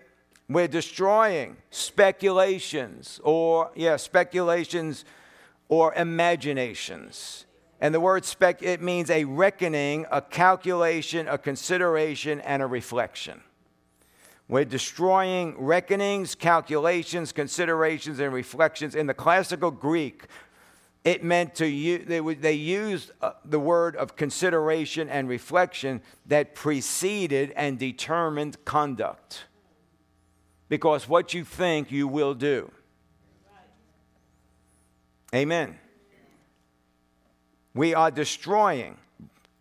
[0.49, 5.05] We're destroying speculations or, yeah, speculations
[5.69, 7.47] or imaginations.
[7.81, 13.43] And the word spec, it means a reckoning, a calculation, a consideration, and a reflection.
[14.53, 18.95] We're destroying reckonings, calculations, considerations, and reflections.
[18.95, 20.25] In the classical Greek,
[21.05, 26.55] it meant to use, they, they used uh, the word of consideration and reflection that
[26.55, 29.45] preceded and determined conduct.
[30.69, 32.71] Because what you think, you will do.
[35.35, 35.79] Amen.
[37.73, 38.99] We are destroying,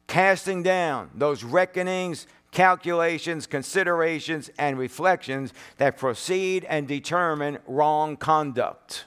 [0.08, 9.06] casting down those reckonings, calculations, considerations, and reflections that proceed and determine wrong conduct.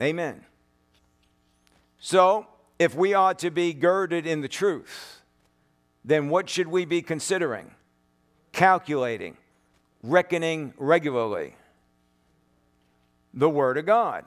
[0.00, 0.44] Amen.
[1.98, 2.46] So,
[2.78, 5.20] if we are to be girded in the truth,
[6.02, 7.72] then what should we be considering,
[8.52, 9.36] calculating,
[10.02, 11.56] reckoning regularly?
[13.34, 14.24] The Word of God.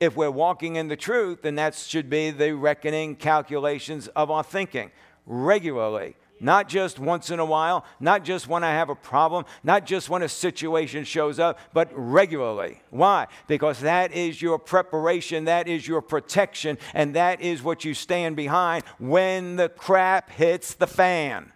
[0.00, 4.42] If we're walking in the truth, then that should be the reckoning calculations of our
[4.42, 4.90] thinking
[5.26, 6.16] regularly.
[6.40, 10.10] Not just once in a while, not just when I have a problem, not just
[10.10, 12.82] when a situation shows up, but regularly.
[12.90, 13.28] Why?
[13.46, 18.36] Because that is your preparation, that is your protection, and that is what you stand
[18.36, 21.52] behind when the crap hits the fan.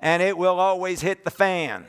[0.00, 1.86] And it will always hit the fan.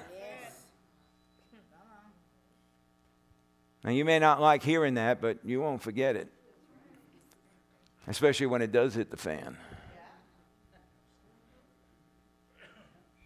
[3.86, 6.28] Now, you may not like hearing that, but you won't forget it,
[8.08, 9.58] especially when it does hit the fan.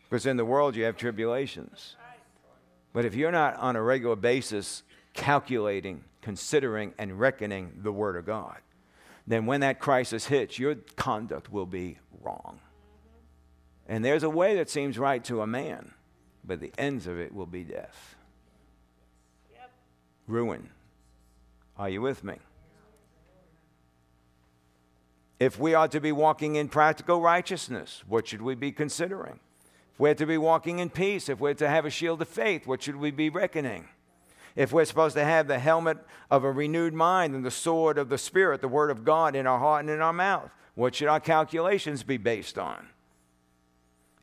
[0.10, 1.96] Because in the world you have tribulations.
[2.92, 4.84] But if you're not on a regular basis
[5.14, 8.58] calculating, considering, and reckoning the Word of God,
[9.26, 12.60] then when that crisis hits, your conduct will be wrong.
[13.88, 15.94] And there's a way that seems right to a man,
[16.44, 18.18] but the ends of it will be death.
[20.30, 20.70] Ruin.
[21.78, 22.36] Are you with me?
[25.40, 29.40] If we are to be walking in practical righteousness, what should we be considering?
[29.94, 32.68] If we're to be walking in peace, if we're to have a shield of faith,
[32.68, 33.88] what should we be reckoning?
[34.56, 35.98] If we're supposed to have the helmet
[36.30, 39.48] of a renewed mind and the sword of the Spirit, the Word of God, in
[39.48, 42.88] our heart and in our mouth, what should our calculations be based on?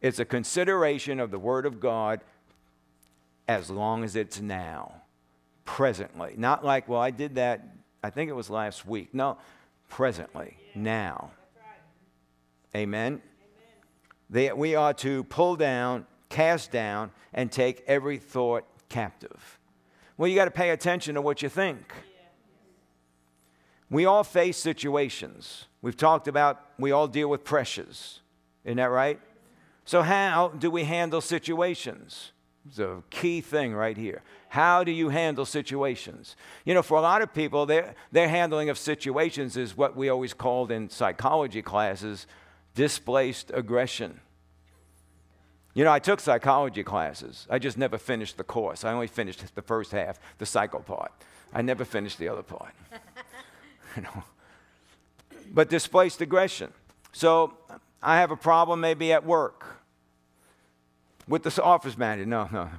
[0.03, 2.21] It's a consideration of the Word of God
[3.49, 5.03] as long as it's now,
[5.67, 6.35] presently.
[6.39, 7.69] Not like, well, I did that,
[8.03, 9.13] I think it was last week.
[9.13, 9.37] No,
[9.91, 11.33] presently, now.
[12.75, 13.21] Amen.
[14.31, 19.59] They, we are to pull down, cast down, and take every thought captive.
[20.17, 21.93] Well, you got to pay attention to what you think.
[23.91, 25.67] We all face situations.
[25.81, 28.21] We've talked about we all deal with pressures.
[28.65, 29.21] Isn't that right?
[29.85, 32.33] So, how do we handle situations?
[32.69, 34.23] It's a key thing right here.
[34.57, 36.35] How do you handle situations?
[36.65, 40.09] You know, for a lot of people, their, their handling of situations is what we
[40.09, 42.27] always called in psychology classes
[42.75, 44.19] displaced aggression.
[45.75, 47.47] You know, I took psychology classes.
[47.51, 48.83] I just never finished the course.
[48.83, 51.13] I only finished the first half, the psycho part.
[51.53, 52.73] I never finished the other part.
[53.95, 54.25] you know.
[55.53, 56.73] But displaced aggression.
[57.13, 57.59] So
[58.03, 59.67] I have a problem maybe at work
[61.29, 62.25] with the office manager.
[62.25, 62.71] No, no.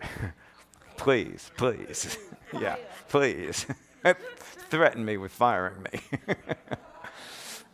[0.96, 2.18] please, please.
[2.60, 2.76] yeah,
[3.08, 3.66] please.
[4.70, 6.00] Threaten me with firing me.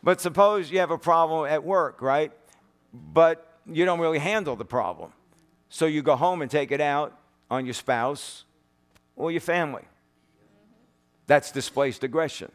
[0.02, 2.32] But suppose you have a problem at work, right?
[2.92, 5.12] But you don't really handle the problem.
[5.68, 7.18] So you go home and take it out
[7.50, 8.44] on your spouse
[9.14, 9.84] or your family.
[11.26, 12.50] That's displaced aggression.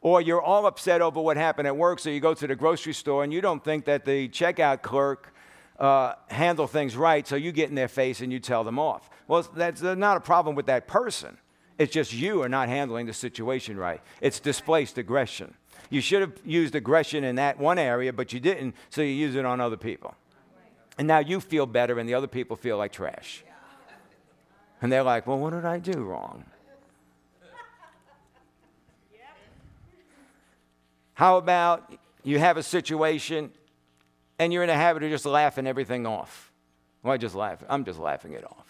[0.00, 2.92] Or you're all upset over what happened at work, so you go to the grocery
[2.92, 5.33] store and you don't think that the checkout clerk
[5.78, 9.10] uh, handled things right, so you get in their face and you tell them off.
[9.26, 11.38] Well, that's not a problem with that person.
[11.78, 14.00] It's just you are not handling the situation right.
[14.20, 15.54] It's displaced aggression.
[15.90, 19.34] You should have used aggression in that one area, but you didn't, so you use
[19.34, 20.14] it on other people.
[20.98, 23.44] And now you feel better, and the other people feel like trash.
[24.80, 26.44] And they're like, well, what did I do wrong?
[31.14, 33.50] How about you have a situation
[34.44, 36.52] and you're in a habit of just laughing everything off?
[37.02, 37.62] Why just laugh.
[37.68, 38.66] I'm just laughing it off.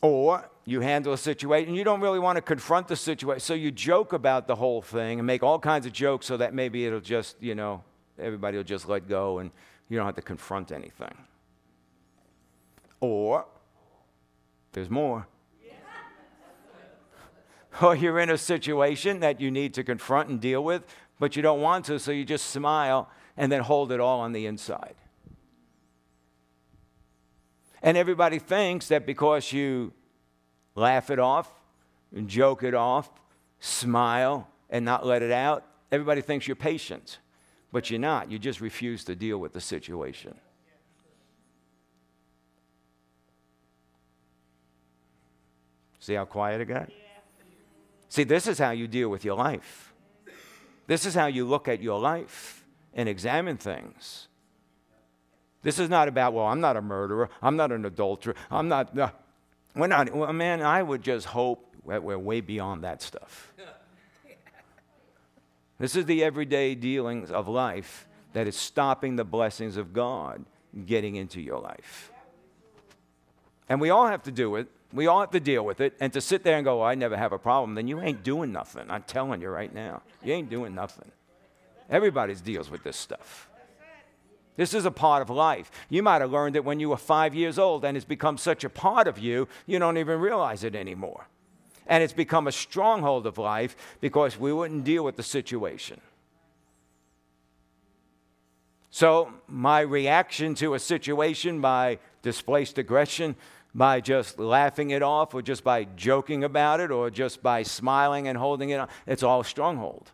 [0.00, 3.70] Or you handle a situation, you don't really want to confront the situation, so you
[3.70, 7.00] joke about the whole thing and make all kinds of jokes so that maybe it'll
[7.00, 7.82] just, you know,
[8.18, 9.50] everybody will just let go and
[9.88, 11.14] you don't have to confront anything.
[13.00, 13.46] Or,
[14.72, 15.26] there's more.
[17.82, 20.84] or you're in a situation that you need to confront and deal with,
[21.18, 24.32] but you don't want to, so you just smile and then hold it all on
[24.32, 24.94] the inside.
[27.82, 29.92] And everybody thinks that because you
[30.74, 31.50] laugh it off
[32.24, 33.10] joke it off,
[33.60, 37.18] smile and not let it out, everybody thinks you're patient.
[37.72, 38.30] But you're not.
[38.30, 40.34] You just refuse to deal with the situation.
[45.98, 46.90] See how quiet it got?
[48.08, 49.92] See, this is how you deal with your life.
[50.86, 54.28] This is how you look at your life and examine things.
[55.62, 58.94] This is not about, well, I'm not a murderer, I'm not an adulterer, I'm not.
[58.94, 59.10] No.
[59.74, 63.52] We're not, well, man, I would just hope that we're way beyond that stuff.
[65.78, 70.42] This is the everyday dealings of life that is stopping the blessings of God
[70.86, 72.10] getting into your life.
[73.68, 74.68] And we all have to do it.
[74.92, 75.94] We all have to deal with it.
[76.00, 78.22] And to sit there and go, well, I never have a problem, then you ain't
[78.22, 78.90] doing nothing.
[78.90, 80.02] I'm telling you right now.
[80.22, 81.10] You ain't doing nothing.
[81.90, 83.48] Everybody deals with this stuff.
[84.56, 85.70] This is a part of life.
[85.90, 88.64] You might have learned it when you were five years old, and it's become such
[88.64, 91.28] a part of you, you don't even realize it anymore.
[91.86, 96.00] And it's become a stronghold of life because we wouldn't deal with the situation.
[98.90, 103.36] So, my reaction to a situation by displaced aggression,
[103.76, 108.26] by just laughing it off, or just by joking about it, or just by smiling
[108.26, 110.10] and holding it on, it's all stronghold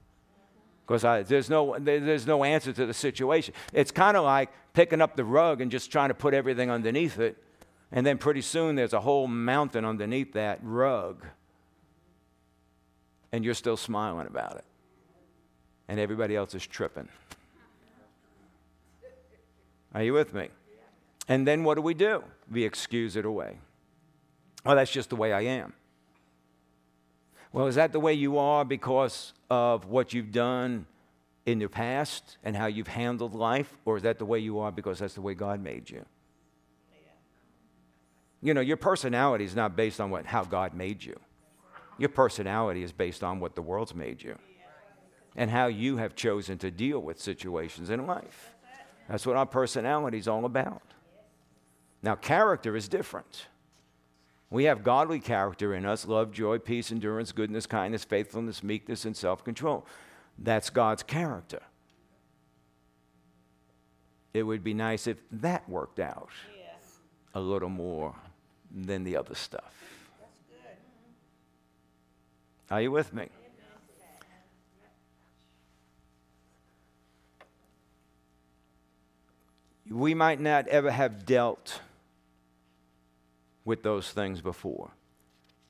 [0.84, 3.54] because there's, no, there's no answer to the situation.
[3.72, 7.20] It's kind of like picking up the rug and just trying to put everything underneath
[7.20, 7.40] it,
[7.92, 11.24] and then pretty soon there's a whole mountain underneath that rug,
[13.30, 14.64] and you're still smiling about it,
[15.86, 17.08] and everybody else is tripping.
[19.94, 20.48] Are you with me?
[21.28, 22.24] And then what do we do?
[22.50, 23.58] We excuse it away.
[24.64, 25.72] Well, that's just the way I am.
[27.52, 30.86] Well, is that the way you are because of what you've done
[31.44, 33.76] in your past and how you've handled life?
[33.84, 36.04] Or is that the way you are because that's the way God made you?
[38.40, 41.18] You know, your personality is not based on what, how God made you.
[41.98, 44.36] Your personality is based on what the world's made you
[45.36, 48.50] and how you have chosen to deal with situations in life.
[49.08, 50.82] That's what our personality is all about.
[52.02, 53.46] Now, character is different.
[54.50, 59.16] We have godly character in us love, joy, peace, endurance, goodness, kindness, faithfulness, meekness, and
[59.16, 59.86] self control.
[60.38, 61.62] That's God's character.
[64.34, 66.30] It would be nice if that worked out
[67.34, 68.14] a little more
[68.70, 69.72] than the other stuff.
[72.70, 73.28] Are you with me?
[79.90, 81.80] We might not ever have dealt
[83.64, 84.90] with those things before,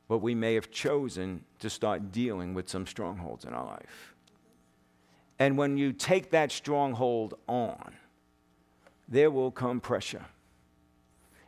[0.09, 4.15] but we may have chosen to start dealing with some strongholds in our life.
[5.39, 7.95] And when you take that stronghold on,
[9.09, 10.25] there will come pressure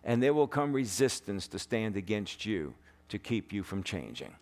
[0.05, 2.74] and there will come resistance to stand against you
[3.09, 4.34] to keep you from changing.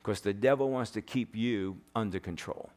[0.00, 2.70] Because the devil wants to keep you under control.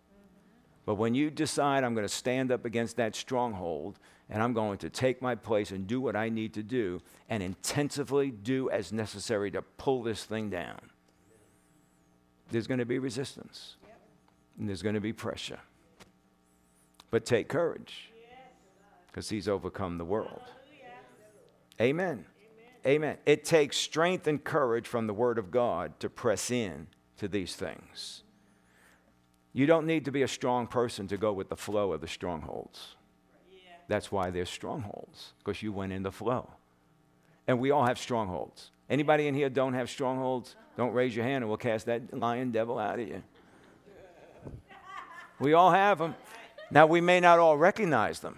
[0.86, 4.78] But when you decide, I'm going to stand up against that stronghold and I'm going
[4.80, 8.92] to take my place and do what I need to do and intensively do as
[8.92, 10.80] necessary to pull this thing down,
[12.50, 13.76] there's going to be resistance
[14.58, 15.60] and there's going to be pressure.
[17.10, 18.12] But take courage
[19.08, 20.42] because he's overcome the world.
[21.80, 22.26] Amen.
[22.86, 23.18] Amen.
[23.26, 27.56] It takes strength and courage from the Word of God to press in to these
[27.56, 28.24] things.
[29.54, 32.08] You don't need to be a strong person to go with the flow of the
[32.08, 32.96] strongholds.
[33.88, 36.50] That's why there's strongholds, because you went in the flow.
[37.48, 38.72] And we all have strongholds.
[38.90, 40.56] Anybody in here don't have strongholds?
[40.78, 43.24] Don't raise your hand and we'll cast that lion devil out of you.
[45.40, 46.16] We all have them.
[46.70, 48.38] Now, we may not all recognize them,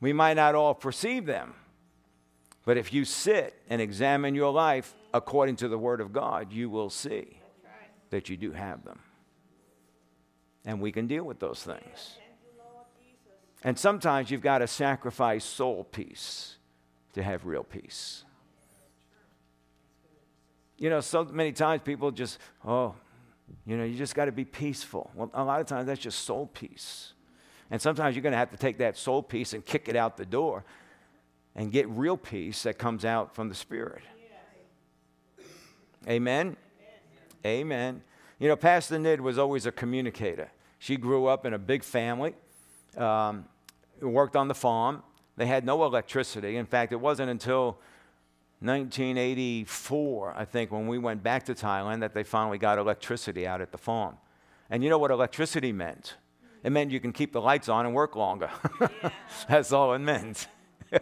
[0.00, 1.54] we might not all perceive them.
[2.64, 6.70] But if you sit and examine your life according to the Word of God, you
[6.70, 7.40] will see
[8.10, 9.00] that you do have them.
[10.64, 12.18] And we can deal with those things.
[13.64, 16.56] And sometimes you've got to sacrifice soul peace
[17.14, 18.24] to have real peace.
[20.78, 22.94] You know, so many times people just, oh,
[23.66, 25.10] you know, you just got to be peaceful.
[25.14, 27.12] Well, a lot of times that's just soul peace.
[27.70, 30.16] And sometimes you're going to have to take that soul peace and kick it out
[30.16, 30.64] the door
[31.54, 34.02] and get real peace that comes out from the Spirit.
[36.08, 36.56] Amen?
[37.46, 38.02] Amen.
[38.42, 40.50] You know, Pastor Nid was always a communicator.
[40.80, 42.34] She grew up in a big family,
[42.96, 43.44] um,
[44.00, 45.04] worked on the farm.
[45.36, 46.56] They had no electricity.
[46.56, 47.78] In fact, it wasn't until
[48.58, 53.60] 1984, I think, when we went back to Thailand, that they finally got electricity out
[53.60, 54.16] at the farm.
[54.70, 56.16] And you know what electricity meant?
[56.64, 58.50] It meant you can keep the lights on and work longer.
[58.80, 59.10] Yeah.
[59.48, 60.48] That's all it meant.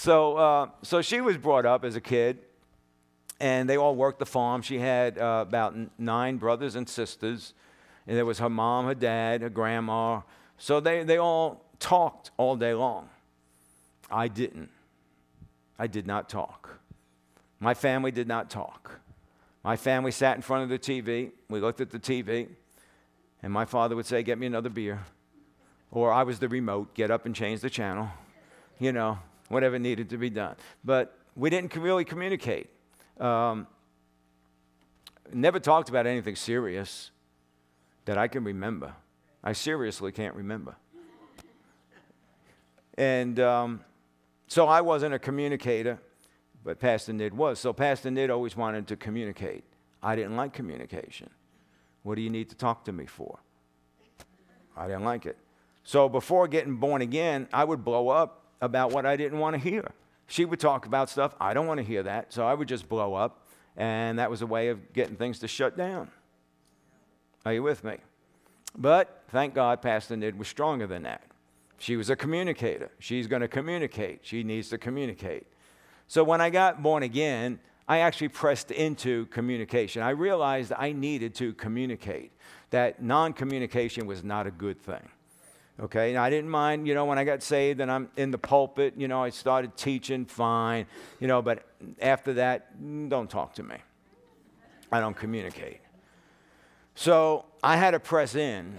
[0.00, 2.38] So, uh, so she was brought up as a kid,
[3.40, 4.62] and they all worked the farm.
[4.62, 7.54] She had uh, about nine brothers and sisters,
[8.06, 10.20] and there was her mom, her dad, her grandma.
[10.58, 13.08] So they, they all talked all day long.
[14.10, 14.70] I didn't.
[15.78, 16.78] I did not talk.
[17.58, 19.00] My family did not talk.
[19.64, 21.32] My family sat in front of the TV.
[21.48, 22.48] We looked at the TV,
[23.42, 25.04] and my father would say, Get me another beer.
[25.90, 28.10] Or I was the remote, get up and change the channel
[28.80, 29.18] you know,
[29.48, 30.56] whatever needed to be done.
[30.82, 32.68] But we didn't really communicate.
[33.20, 33.66] Um,
[35.32, 37.10] never talked about anything serious
[38.06, 38.94] that I can remember.
[39.44, 40.74] I seriously can't remember.
[42.96, 43.80] And um,
[44.46, 45.98] so I wasn't a communicator,
[46.64, 47.58] but Pastor Nid was.
[47.58, 49.64] So Pastor Nid always wanted to communicate.
[50.02, 51.30] I didn't like communication.
[52.02, 53.38] What do you need to talk to me for?
[54.76, 55.36] I didn't like it.
[55.84, 59.60] So before getting born again, I would blow up about what I didn't want to
[59.60, 59.92] hear.
[60.30, 62.88] She would talk about stuff, I don't want to hear that, so I would just
[62.88, 66.08] blow up, and that was a way of getting things to shut down.
[67.44, 67.96] Are you with me?
[68.78, 71.24] But thank God Pastor Nid was stronger than that.
[71.78, 72.92] She was a communicator.
[73.00, 74.20] She's going to communicate.
[74.22, 75.48] She needs to communicate.
[76.06, 77.58] So when I got born again,
[77.88, 80.00] I actually pressed into communication.
[80.00, 82.30] I realized I needed to communicate,
[82.70, 85.08] that non communication was not a good thing.
[85.80, 88.38] Okay, and I didn't mind, you know, when I got saved and I'm in the
[88.38, 90.84] pulpit, you know, I started teaching, fine,
[91.20, 91.64] you know, but
[92.02, 92.78] after that,
[93.08, 93.76] don't talk to me.
[94.92, 95.80] I don't communicate.
[96.94, 98.78] So I had to press in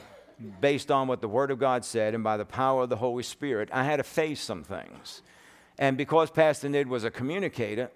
[0.59, 3.23] based on what the Word of God said and by the power of the Holy
[3.23, 3.69] Spirit.
[3.71, 5.23] I had to face some things.
[5.79, 7.89] And because Pastor Nid was a communicator,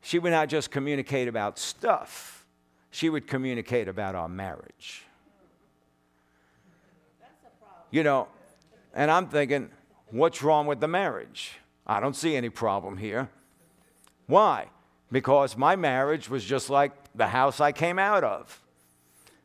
[0.00, 2.46] she would not just communicate about stuff,
[2.92, 5.07] she would communicate about our marriage
[7.90, 8.28] you know,
[8.94, 9.70] and I'm thinking,
[10.10, 11.52] what's wrong with the marriage?
[11.86, 13.28] I don't see any problem here.
[14.26, 14.66] Why?
[15.10, 18.60] Because my marriage was just like the house I came out of.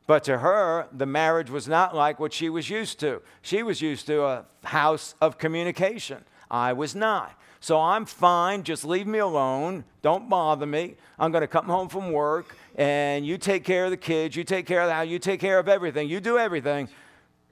[0.06, 3.22] But to her, the marriage was not like what she was used to.
[3.41, 6.26] She was used to a house of communication.
[6.52, 7.39] I was not.
[7.62, 8.64] So I'm fine.
[8.64, 9.86] Just leave me alone.
[10.02, 10.98] Don't bother me.
[11.18, 14.36] I'm going to come home from work and you take care of the kids.
[14.36, 15.08] You take care of the house.
[15.08, 16.10] You take care of everything.
[16.10, 16.89] You do everything.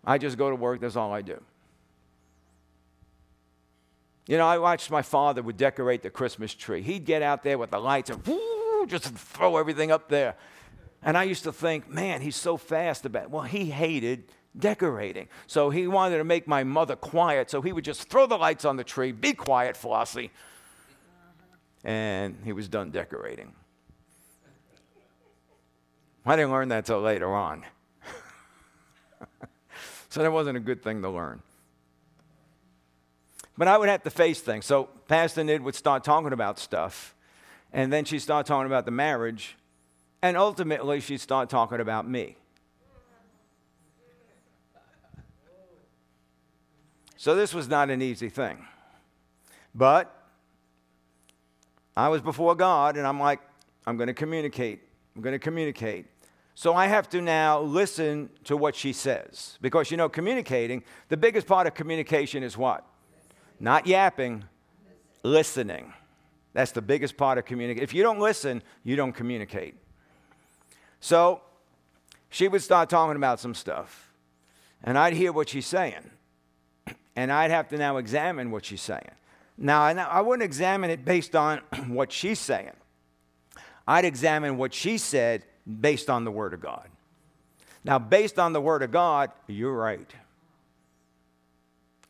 [0.04, 0.82] I just go to work.
[0.82, 1.42] That's all I do.
[4.28, 6.82] You know, I watched my father would decorate the Christmas tree.
[6.82, 8.24] He'd get out there with the lights and
[8.88, 10.36] just throw everything up there.
[11.04, 13.32] And I used to think, man, he's so fast about it.
[13.32, 14.26] Well, he hated
[14.58, 15.28] decorating.
[15.48, 17.50] So he wanted to make my mother quiet.
[17.50, 20.30] So he would just throw the lights on the tree, be quiet, Flossie.
[21.84, 23.54] And he was done decorating.
[26.24, 27.66] I didn't learn that till later on.
[30.12, 31.42] So that wasn't a good thing to learn.
[33.58, 34.66] But I would have to face things.
[34.66, 37.16] So Pastor Nid would start talking about stuff,
[37.72, 39.56] and then she'd start talking about the marriage,
[40.22, 42.36] and ultimately she'd start talking about me.
[47.16, 48.66] So this was not an easy thing.
[49.74, 50.14] But
[51.96, 53.40] I was before God, and I'm like,
[53.88, 54.82] I'm going to communicate.
[55.16, 56.08] I'm going to communicate.
[56.54, 59.58] So I have to now listen to what she says.
[59.62, 62.86] Because, you know, communicating, the biggest part of communication is what?
[63.60, 64.44] Not yapping,
[65.24, 65.94] listening.
[66.54, 67.84] That's the biggest part of communication.
[67.84, 69.76] If you don't listen, you don't communicate.
[71.00, 71.42] So
[72.30, 74.12] she would start talking about some stuff,
[74.84, 76.12] and I'd hear what she's saying,
[77.16, 79.12] and I'd have to now examine what she's saying.
[79.58, 82.72] Now, I wouldn't examine it based on what she's saying.
[83.88, 85.46] I'd examine what she said
[85.80, 86.88] based on the Word of God.
[87.84, 90.10] Now, based on the Word of God, you're right.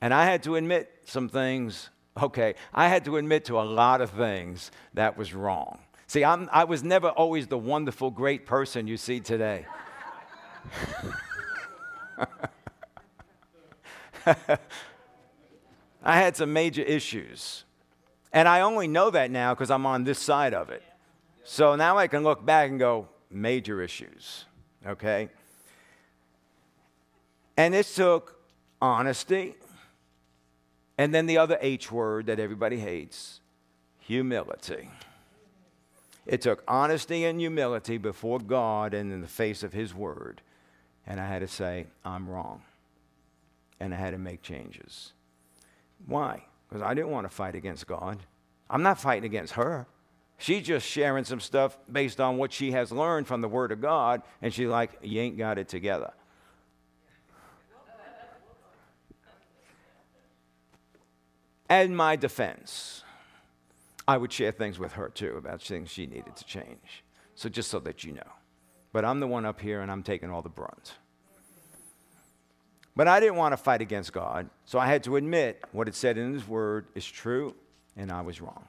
[0.02, 1.90] And I had to admit some things,
[2.22, 5.80] okay, I had to admit to a lot of things that was wrong.
[6.08, 9.66] See, I'm, I was never always the wonderful, great person you see today.
[16.04, 17.64] I had some major issues.
[18.34, 20.84] And I only know that now because I'm on this side of it.
[21.44, 24.46] So now I can look back and go, major issues,
[24.86, 25.30] okay?
[27.58, 28.40] And it took
[28.82, 29.56] honesty,
[30.98, 33.40] and then the other H word that everybody hates
[34.00, 34.90] humility.
[36.26, 40.42] It took honesty and humility before God and in the face of His word.
[41.08, 42.62] And I had to say, I'm wrong.
[43.80, 45.14] And I had to make changes.
[46.06, 46.44] Why?
[46.70, 48.20] Because I didn't want to fight against God.
[48.70, 49.88] I'm not fighting against her.
[50.42, 53.80] She's just sharing some stuff based on what she has learned from the Word of
[53.80, 56.14] God, and she's like, You ain't got it together.
[61.70, 63.04] And my defense,
[64.08, 67.04] I would share things with her too about things she needed to change.
[67.36, 68.32] So just so that you know.
[68.92, 70.96] But I'm the one up here and I'm taking all the brunt.
[72.96, 75.94] But I didn't want to fight against God, so I had to admit what it
[75.94, 77.54] said in His Word is true,
[77.96, 78.68] and I was wrong.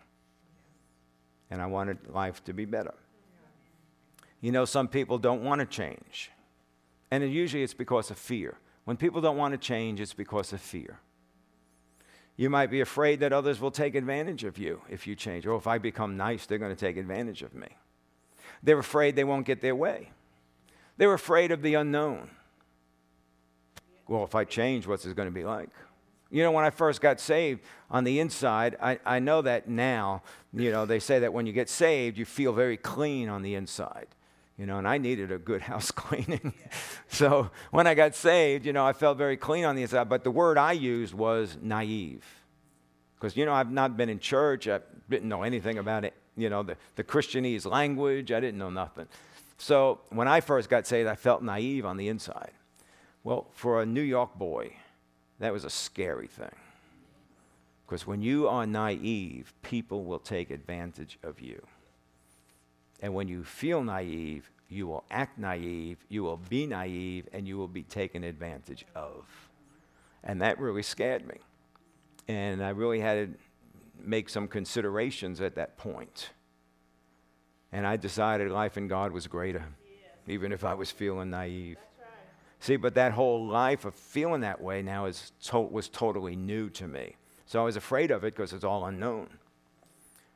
[1.53, 2.95] And I wanted life to be better.
[4.41, 6.31] You know, some people don't want to change,
[7.11, 8.57] and usually it's because of fear.
[8.87, 10.99] When people don't want to change, it's because of fear.
[12.37, 15.47] You might be afraid that others will take advantage of you if you change.
[15.47, 17.69] Or if I become nice, they're going to take advantage of me.
[18.63, 20.11] They're afraid they won't get their way.
[20.97, 22.31] They're afraid of the unknown.
[24.09, 25.69] Well, if I change, what's it going to be like?
[26.33, 27.61] You know, when I first got saved
[27.91, 30.23] on the inside, I, I know that now,
[30.53, 33.55] you know, they say that when you get saved, you feel very clean on the
[33.55, 34.09] inside
[34.59, 36.53] you know, and I needed a good house cleaning.
[37.09, 40.09] so when I got saved, you know, I felt very clean on the inside.
[40.09, 42.25] But the word I used was naive.
[43.17, 46.51] Because, you know, I've not been in church, I didn't know anything about it, you
[46.51, 49.07] know, the, the Christianese language, I didn't know nothing.
[49.59, 52.51] So when I first got saved, I felt naive on the inside.
[53.23, 54.75] Well, for a New York boy,
[55.43, 56.55] that was a scary thing.
[57.85, 61.61] Because when you are naive, people will take advantage of you.
[63.01, 67.59] And when you feel naive, you will act naive, you will be naive, and you
[67.59, 69.25] will be taken advantage of.
[70.23, 71.39] And that really scared me.
[72.29, 73.39] And I really had to
[74.01, 76.31] make some considerations at that point.
[77.73, 79.65] And I decided life in God was greater,
[80.29, 81.79] even if I was feeling naive.
[82.63, 86.71] See, but that whole life of feeling that way now is to- was totally new
[86.71, 87.17] to me.
[87.45, 89.31] So I was afraid of it because it's all unknown.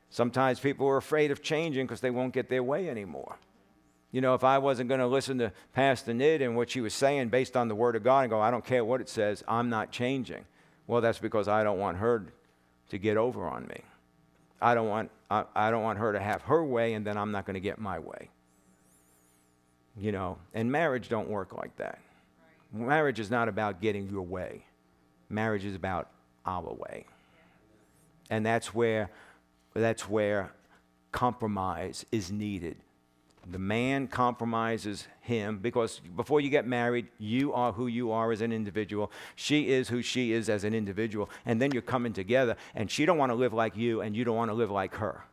[0.09, 3.37] Sometimes people are afraid of changing because they won't get their way anymore.
[4.11, 6.93] You know, if I wasn't going to listen to Pastor Nid and what she was
[6.93, 9.41] saying based on the Word of God and go, I don't care what it says,
[9.47, 10.43] I'm not changing.
[10.85, 12.25] Well, that's because I don't want her
[12.89, 13.79] to get over on me.
[14.61, 17.31] I don't want, I, I don't want her to have her way, and then I'm
[17.31, 18.31] not going to get my way.
[19.97, 21.99] You know, and marriage don't work like that.
[22.71, 24.65] Marriage is not about getting your way.
[25.29, 26.09] Marriage is about
[26.45, 27.05] our way.
[28.29, 29.09] And that's where,
[29.73, 30.51] that's where
[31.11, 32.77] compromise is needed.
[33.49, 38.41] The man compromises him because before you get married, you are who you are as
[38.41, 39.09] an individual.
[39.35, 41.29] She is who she is as an individual.
[41.45, 44.25] And then you're coming together, and she don't want to live like you, and you
[44.25, 45.23] don't want to live like her.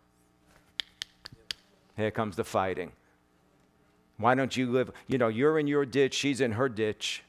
[1.97, 2.93] Here comes the fighting.
[4.17, 4.91] Why don't you live?
[5.07, 7.23] You know, you're in your ditch, she's in her ditch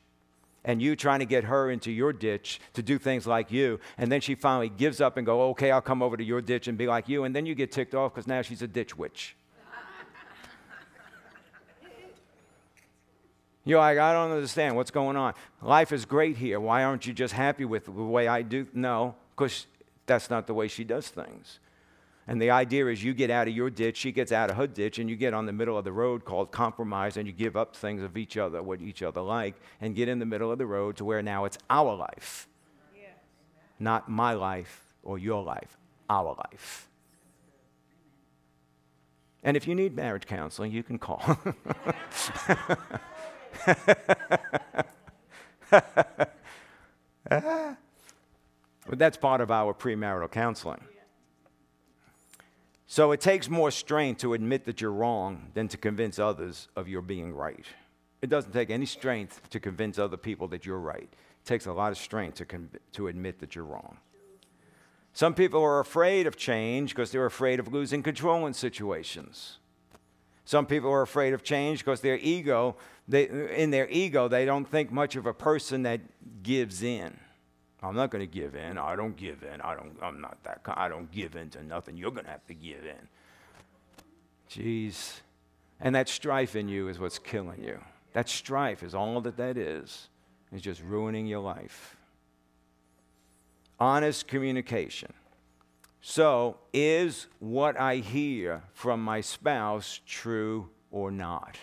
[0.65, 3.79] and you trying to get her into your ditch to do things like you.
[3.97, 6.67] And then she finally gives up and go, okay, I'll come over to your ditch
[6.67, 7.23] and be like you.
[7.23, 9.37] And then you get ticked off because now she's a ditch witch.
[13.63, 15.35] You're like, I don't understand what's going on.
[15.61, 16.59] Life is great here.
[16.59, 18.65] Why aren't you just happy with the way I do?
[18.73, 19.67] No, because
[20.07, 21.59] that's not the way she does things.
[22.27, 24.65] And the idea is you get out of your ditch, she gets out of her
[24.65, 27.55] ditch, and you get on the middle of the road called compromise, and you give
[27.55, 30.57] up things of each other, what each other like, and get in the middle of
[30.57, 32.47] the road to where now it's our life.
[32.95, 33.09] Yeah.
[33.79, 35.77] Not my life or your life,
[36.09, 36.89] our life.
[39.43, 41.21] And if you need marriage counseling, you can call.
[47.29, 47.77] but
[48.89, 50.81] that's part of our premarital counseling.
[52.87, 56.87] So it takes more strength to admit that you're wrong than to convince others of
[56.87, 57.65] your being right.
[58.21, 61.09] It doesn't take any strength to convince other people that you're right.
[61.11, 63.97] It takes a lot of strength to, con- to admit that you're wrong.
[65.13, 69.57] Some people are afraid of change because they're afraid of losing control in situations.
[70.43, 72.75] Some people are afraid of change because their ego,
[73.07, 76.01] they, in their ego, they don't think much of a person that
[76.43, 77.17] gives in.
[77.85, 78.77] I'm not going to give in.
[78.77, 79.61] I don't give in.
[79.61, 80.77] I don't, I'm not that kind.
[80.79, 81.95] I don't give in to nothing.
[81.95, 83.07] You're going to have to give in.
[84.49, 85.19] Jeez.
[85.79, 87.79] And that strife in you is what's killing you.
[88.13, 90.09] That strife is all that that is.
[90.51, 91.95] It's just ruining your life.
[93.79, 95.13] Honest communication.
[96.01, 101.57] So, is what I hear from my spouse true or not?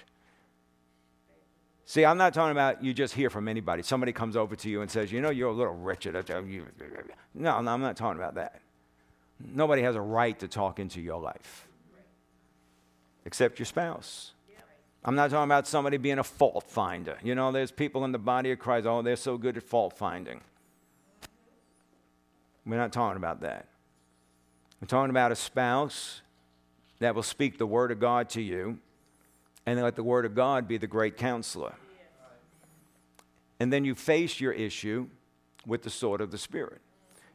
[1.84, 3.82] See, I'm not talking about you just hear from anybody.
[3.82, 6.14] Somebody comes over to you and says, You know, you're a little wretched.
[6.14, 8.60] No, no, I'm not talking about that.
[9.44, 11.66] Nobody has a right to talk into your life
[13.24, 14.32] except your spouse.
[15.04, 17.18] I'm not talking about somebody being a fault finder.
[17.24, 19.96] You know, there's people in the body of Christ, oh, they're so good at fault
[19.96, 20.40] finding.
[22.64, 23.66] We're not talking about that.
[24.80, 26.22] We're talking about a spouse
[27.00, 28.78] that will speak the word of God to you
[29.66, 31.74] and let the word of God be the great counselor.
[33.60, 35.06] And then you face your issue
[35.66, 36.80] with the sword of the Spirit.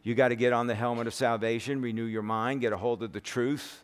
[0.04, 3.04] You got to get on the helmet of salvation, renew your mind, get a hold
[3.04, 3.84] of the truth,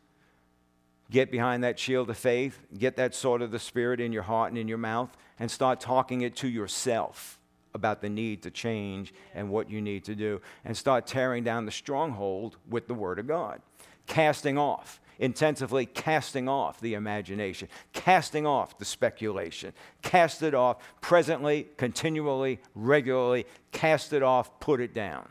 [1.10, 4.52] get behind that shield of faith, get that sword of the Spirit in your heart
[4.52, 7.39] and in your mouth, and start talking it to yourself
[7.74, 11.66] about the need to change and what you need to do, and start tearing down
[11.66, 13.62] the stronghold with the Word of God,
[14.06, 21.68] casting off intensively casting off the imagination, casting off the speculation, cast it off presently,
[21.78, 25.28] continually, regularly, cast it off, put it down.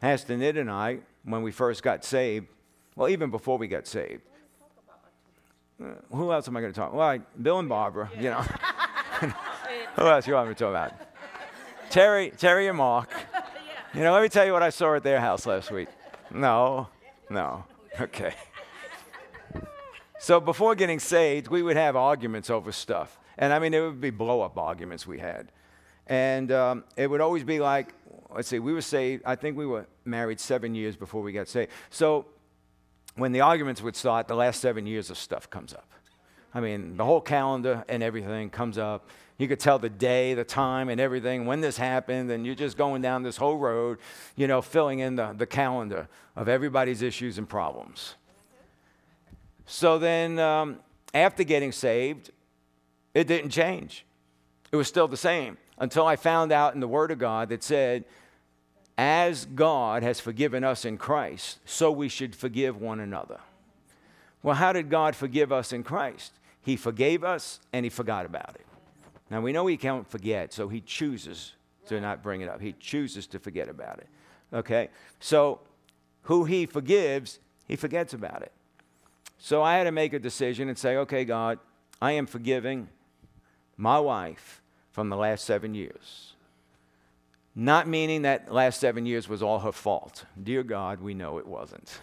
[0.00, 2.46] Pastor Nid and I, when we first got saved,
[2.94, 4.22] well, even before we got saved,
[5.82, 6.92] uh, who else am I going to talk?
[6.92, 8.40] Well, Bill and Barbara, you know.
[9.96, 10.92] who else you want me to talk about?
[11.90, 13.10] Terry, Terry and Mark.
[13.94, 15.86] You know, let me tell you what I saw at their house last week.
[16.34, 16.88] No,
[17.30, 17.64] no.
[18.00, 18.34] Okay.
[20.18, 23.18] So before getting saved, we would have arguments over stuff.
[23.38, 25.52] And I mean, it would be blow up arguments we had.
[26.06, 27.94] And um, it would always be like,
[28.34, 31.46] let's see, we were saved, I think we were married seven years before we got
[31.46, 31.70] saved.
[31.90, 32.26] So
[33.14, 35.88] when the arguments would start, the last seven years of stuff comes up.
[36.52, 39.08] I mean, the whole calendar and everything comes up.
[39.36, 42.76] You could tell the day, the time, and everything, when this happened, and you're just
[42.76, 43.98] going down this whole road,
[44.36, 48.14] you know, filling in the, the calendar of everybody's issues and problems.
[49.66, 50.78] So then, um,
[51.12, 52.30] after getting saved,
[53.12, 54.04] it didn't change.
[54.70, 57.62] It was still the same until I found out in the Word of God that
[57.62, 58.04] said,
[58.96, 63.40] as God has forgiven us in Christ, so we should forgive one another.
[64.42, 66.32] Well, how did God forgive us in Christ?
[66.60, 68.66] He forgave us and He forgot about it.
[69.34, 71.54] Now we know he can't forget, so he chooses
[71.88, 72.60] to not bring it up.
[72.60, 74.06] He chooses to forget about it.
[74.52, 74.90] Okay?
[75.18, 75.58] So
[76.22, 78.52] who he forgives, he forgets about it.
[79.40, 81.58] So I had to make a decision and say, okay, God,
[82.00, 82.86] I am forgiving
[83.76, 84.62] my wife
[84.92, 86.34] from the last seven years.
[87.56, 90.26] Not meaning that last seven years was all her fault.
[90.40, 91.98] Dear God, we know it wasn't.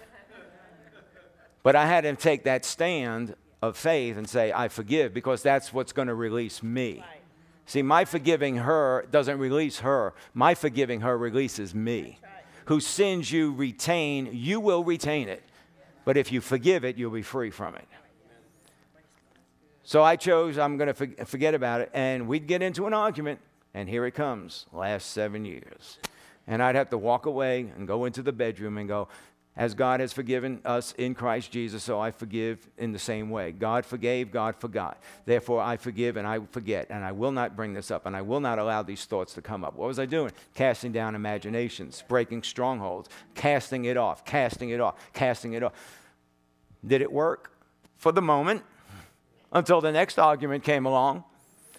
[1.64, 5.72] but I had to take that stand of faith and say, I forgive, because that's
[5.72, 7.00] what's going to release me.
[7.00, 7.20] Right.
[7.72, 12.19] See, my forgiving her doesn't release her, my forgiving her releases me.
[12.65, 15.41] Whose sins you retain, you will retain it.
[16.03, 17.88] But if you forgive it, you'll be free from it.
[19.84, 21.89] So I chose, I'm going to forget about it.
[21.93, 23.39] And we'd get into an argument,
[23.74, 25.97] and here it comes, last seven years.
[26.47, 29.07] And I'd have to walk away and go into the bedroom and go,
[29.58, 33.52] as God has forgiven us in Christ Jesus, so I forgive in the same way.
[33.52, 35.02] God forgave, God forgot.
[35.26, 38.22] Therefore, I forgive and I forget, and I will not bring this up, and I
[38.22, 39.76] will not allow these thoughts to come up.
[39.76, 40.32] What was I doing?
[40.56, 45.74] Casting down imaginations, breaking strongholds, casting it off, casting it off, casting it off.
[46.86, 47.52] Did it work?
[47.97, 48.64] For the moment,
[49.52, 51.26] until the next argument came along.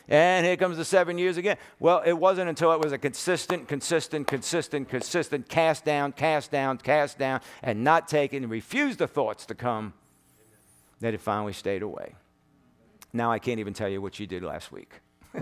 [0.09, 1.57] And here comes the seven years again.
[1.79, 6.79] Well, it wasn't until it was a consistent, consistent, consistent, consistent cast down, cast down,
[6.79, 9.93] cast down, and not taking, and refused the thoughts to come
[11.01, 12.15] that it finally stayed away.
[13.13, 15.01] Now I can't even tell you what she did last week.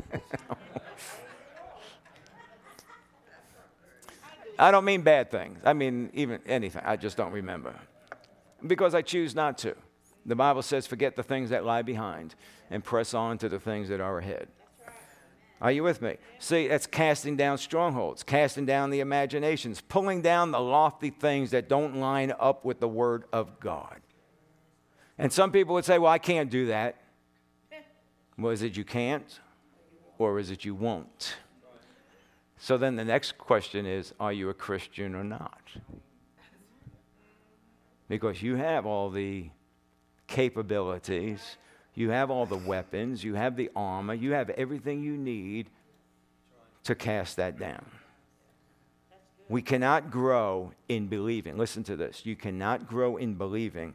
[4.59, 5.61] I don't mean bad things.
[5.65, 6.83] I mean even anything.
[6.85, 7.75] I just don't remember.
[8.67, 9.75] Because I choose not to.
[10.27, 12.35] The Bible says, forget the things that lie behind
[12.71, 14.49] and press on to the things that are ahead.
[15.61, 16.17] Are you with me?
[16.39, 21.69] See, that's casting down strongholds, casting down the imaginations, pulling down the lofty things that
[21.69, 24.01] don't line up with the Word of God.
[25.19, 26.97] And some people would say, well, I can't do that.
[28.39, 29.39] Well, is it you can't?
[30.17, 31.37] Or is it you won't?
[32.57, 35.63] So then the next question is, are you a Christian or not?
[38.09, 39.51] Because you have all the
[40.31, 41.59] capabilities,
[41.95, 45.69] you have all the weapons, you have the armor, you have everything you need
[46.85, 47.85] to cast that down.
[49.49, 51.59] We cannot grow in believing.
[51.59, 52.25] Listen to this.
[52.25, 53.95] You cannot grow in believing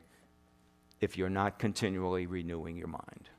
[0.99, 3.29] if you're not continually renewing your mind.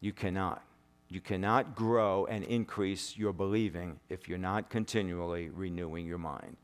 [0.00, 0.62] You cannot.
[1.08, 6.56] You cannot grow and increase your believing if you're not continually renewing your mind.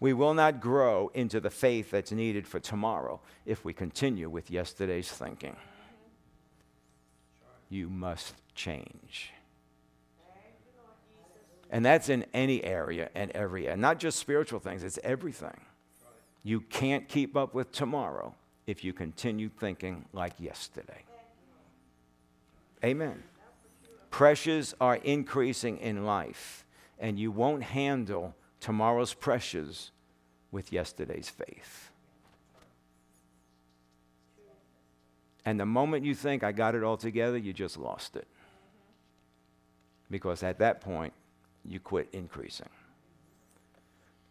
[0.00, 4.50] We will not grow into the faith that's needed for tomorrow if we continue with
[4.50, 5.54] yesterday's thinking.
[7.68, 9.32] You must change.
[11.70, 15.60] And that's in any area and every area, not just spiritual things, it's everything.
[16.42, 18.34] You can't keep up with tomorrow
[18.66, 21.04] if you continue thinking like yesterday.
[22.84, 23.22] Amen.
[24.12, 26.66] Pressures are increasing in life,
[26.98, 29.90] and you won't handle tomorrow's pressures
[30.50, 31.90] with yesterday's faith.
[35.46, 38.28] And the moment you think, I got it all together, you just lost it.
[40.10, 41.14] Because at that point,
[41.64, 42.68] you quit increasing.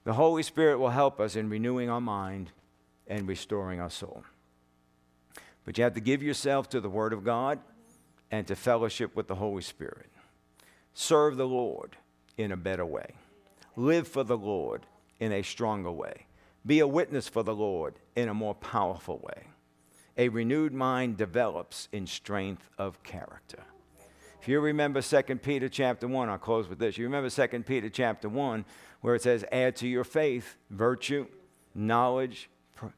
[0.04, 2.52] The Holy Spirit will help us in renewing our mind
[3.08, 4.24] and restoring our soul.
[5.66, 7.60] But you have to give yourself to the Word of God
[8.32, 10.10] and to fellowship with the Holy Spirit.
[10.94, 11.98] Serve the Lord
[12.38, 13.12] in a better way.
[13.76, 14.86] Live for the Lord
[15.20, 16.26] in a stronger way.
[16.66, 19.44] Be a witness for the Lord in a more powerful way.
[20.18, 23.64] A renewed mind develops in strength of character.
[24.42, 26.98] If you remember 2 Peter chapter 1, I'll close with this.
[26.98, 28.66] You remember 2 Peter chapter 1,
[29.02, 31.28] where it says, Add to your faith virtue,
[31.76, 32.50] knowledge,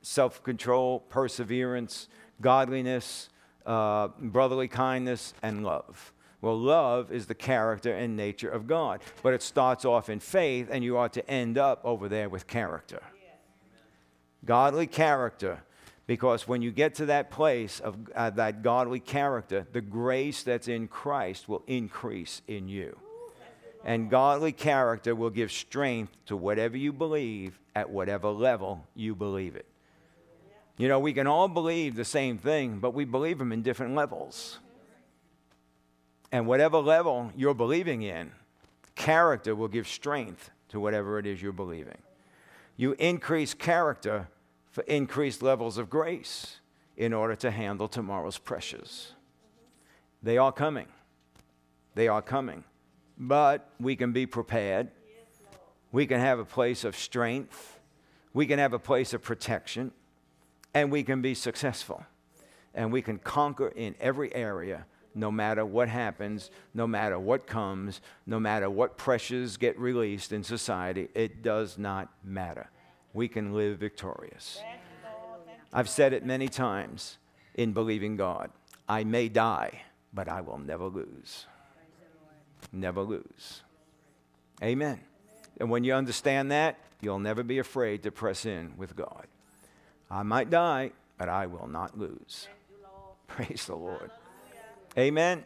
[0.02, 2.08] self control, perseverance,
[2.42, 3.30] godliness,
[3.66, 6.14] uh, brotherly kindness, and love.
[6.42, 10.68] Well, love is the character and nature of God, but it starts off in faith,
[10.70, 13.02] and you ought to end up over there with character.
[14.44, 15.64] Godly character,
[16.06, 20.68] because when you get to that place of uh, that godly character, the grace that's
[20.68, 22.98] in Christ will increase in you.
[23.86, 29.56] And godly character will give strength to whatever you believe at whatever level you believe
[29.56, 29.66] it.
[30.78, 33.96] You know, we can all believe the same thing, but we believe them in different
[33.96, 34.60] levels.
[36.32, 38.32] And whatever level you're believing in,
[38.96, 42.00] character will give strength to whatever it is you're believing.
[42.76, 44.28] You increase character
[44.72, 46.58] for increased levels of grace
[46.98, 49.14] in order to handle tomorrow's pressures.
[50.24, 50.88] They are coming.
[51.94, 52.64] They are coming.
[53.18, 54.90] But we can be prepared.
[55.92, 57.80] We can have a place of strength.
[58.34, 59.92] We can have a place of protection.
[60.74, 62.04] And we can be successful.
[62.74, 64.86] And we can conquer in every area
[65.16, 70.44] no matter what happens, no matter what comes, no matter what pressures get released in
[70.44, 72.70] society, it does not matter.
[73.14, 74.60] We can live victorious.
[75.72, 77.18] I've said it many times
[77.56, 78.50] in believing God.
[78.88, 79.82] I may die,
[80.14, 81.46] but I will never lose.
[82.72, 83.62] Never lose.
[84.62, 85.00] Amen.
[85.60, 89.28] And when you understand that, you'll never be afraid to press in with God.
[90.14, 92.48] I might die, but I will not lose.
[93.28, 94.12] Praise the Lord.
[94.96, 95.44] Amen.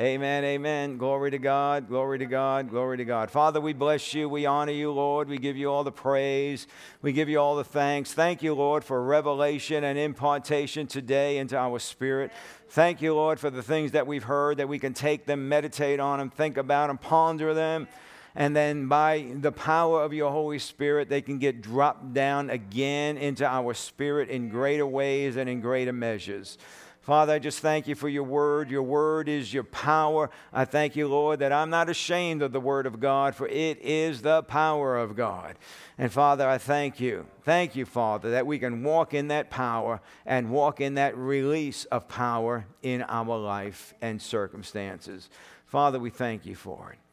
[0.00, 0.96] Amen, amen.
[0.98, 3.30] Glory to God, glory to God, glory to God.
[3.30, 4.28] Father, we bless you.
[4.28, 5.28] We honor you, Lord.
[5.28, 6.66] We give you all the praise.
[7.00, 8.12] We give you all the thanks.
[8.12, 12.32] Thank you, Lord, for revelation and impartation today into our spirit.
[12.70, 16.00] Thank you, Lord, for the things that we've heard, that we can take them, meditate
[16.00, 17.86] on them, think about them, ponder them.
[18.34, 23.16] And then by the power of your Holy Spirit, they can get dropped down again
[23.16, 26.58] into our spirit in greater ways and in greater measures.
[27.04, 28.70] Father, I just thank you for your word.
[28.70, 30.30] Your word is your power.
[30.54, 33.78] I thank you, Lord, that I'm not ashamed of the word of God, for it
[33.82, 35.58] is the power of God.
[35.98, 37.26] And Father, I thank you.
[37.42, 41.84] Thank you, Father, that we can walk in that power and walk in that release
[41.84, 45.28] of power in our life and circumstances.
[45.66, 47.03] Father, we thank you for it.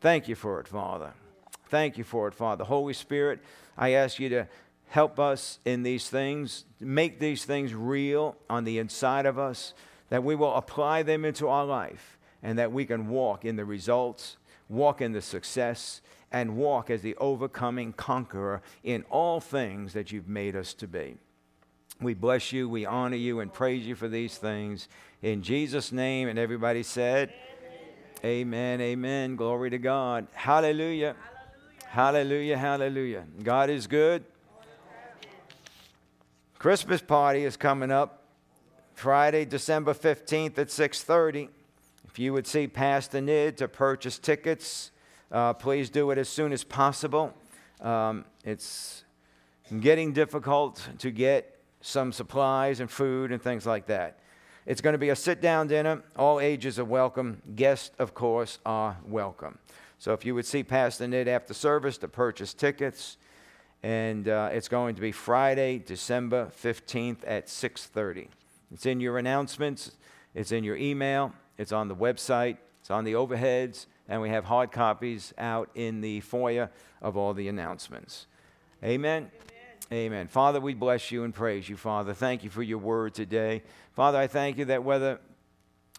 [0.00, 1.12] Thank you for it, Father.
[1.68, 2.64] Thank you for it, Father.
[2.64, 3.40] Holy Spirit,
[3.76, 4.48] I ask you to
[4.88, 9.74] help us in these things, make these things real on the inside of us,
[10.08, 13.64] that we will apply them into our life, and that we can walk in the
[13.64, 14.36] results,
[14.68, 16.00] walk in the success,
[16.30, 21.16] and walk as the overcoming conqueror in all things that you've made us to be.
[22.00, 24.88] We bless you, we honor you, and praise you for these things.
[25.20, 27.32] In Jesus' name, and everybody said,
[28.24, 28.80] amen.
[28.80, 29.36] amen.
[29.36, 30.26] Glory to God.
[30.32, 31.14] Hallelujah.
[31.86, 32.56] Hallelujah, hallelujah.
[32.58, 33.24] hallelujah.
[33.42, 34.24] God is good.
[36.58, 38.24] Christmas party is coming up
[38.94, 41.48] Friday, December 15th at 6:30.
[42.08, 44.90] If you would see Pastor Nid to purchase tickets,
[45.30, 47.32] uh, please do it as soon as possible.
[47.80, 49.04] Um, it's
[49.80, 54.18] getting difficult to get some supplies and food and things like that.
[54.68, 56.02] It's going to be a sit down dinner.
[56.14, 57.40] All ages are welcome.
[57.56, 59.58] Guests, of course, are welcome.
[59.98, 63.16] So if you would see Pastor Nid after service to purchase tickets,
[63.82, 68.28] and uh, it's going to be Friday, December 15th at 6:30.
[68.70, 69.92] It's in your announcements,
[70.34, 74.44] it's in your email, it's on the website, it's on the overheads, and we have
[74.44, 76.68] hard copies out in the foyer
[77.00, 78.26] of all the announcements.
[78.84, 79.30] Amen.
[79.34, 79.57] Amen.
[79.90, 80.28] Amen.
[80.28, 82.12] Father, we bless you and praise you, Father.
[82.12, 83.62] Thank you for your word today.
[83.92, 85.18] Father, I thank you that whether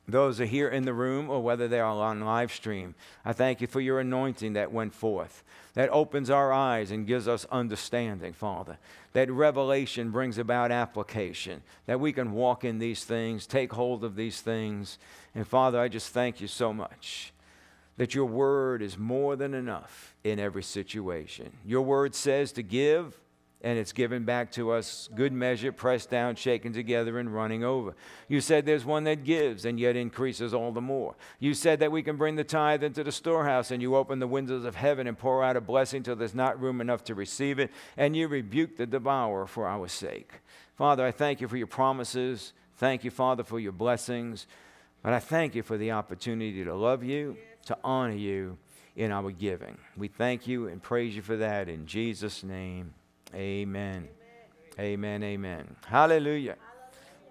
[0.08, 2.96] those are here in the room or whether they are on live stream.
[3.26, 5.44] I thank you for your anointing that went forth,
[5.74, 8.78] that opens our eyes and gives us understanding, Father.
[9.14, 14.16] That revelation brings about application, that we can walk in these things, take hold of
[14.16, 14.98] these things.
[15.34, 17.34] And Father, I just thank you so much
[17.98, 21.52] that your word is more than enough in every situation.
[21.66, 23.20] Your word says to give
[23.62, 27.94] and it's given back to us good measure, pressed down, shaken together, and running over.
[28.30, 31.16] You said there's one that gives and yet increases all the more.
[31.40, 34.28] You said that we can bring the tithe into the storehouse, and you open the
[34.28, 37.60] windows of heaven and pour out a blessing till there's not room enough to receive
[37.60, 40.32] it, and you rebuke the devourer for our sake.
[40.78, 42.54] Father, I thank you for your promises.
[42.78, 44.48] Thank you, Father, for your blessings.
[45.04, 48.58] But I thank you for the opportunity to love you, to honor you
[48.96, 49.78] in our giving.
[49.98, 52.94] We thank you and praise you for that in Jesus' name.
[53.34, 54.08] Amen.
[54.80, 55.24] Amen.
[55.24, 55.76] Amen.
[55.86, 56.56] Hallelujah.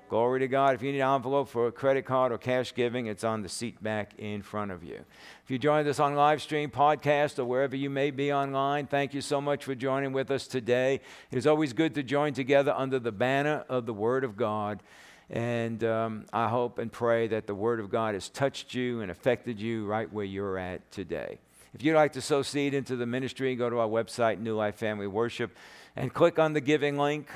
[0.08, 0.74] Glory to God.
[0.74, 3.48] If you need an envelope for a credit card or cash giving, it's on the
[3.48, 5.04] seat back in front of you.
[5.44, 9.12] If you joined us on live stream, podcast, or wherever you may be online, thank
[9.12, 11.00] you so much for joining with us today.
[11.30, 14.82] It is always good to join together under the banner of the Word of God.
[15.28, 19.10] And um, I hope and pray that the Word of God has touched you and
[19.10, 21.38] affected you right where you're at today.
[21.74, 24.76] If you'd like to sow seed into the ministry, go to our website, New Life
[24.76, 25.54] Family Worship
[25.98, 27.28] and click on the giving link.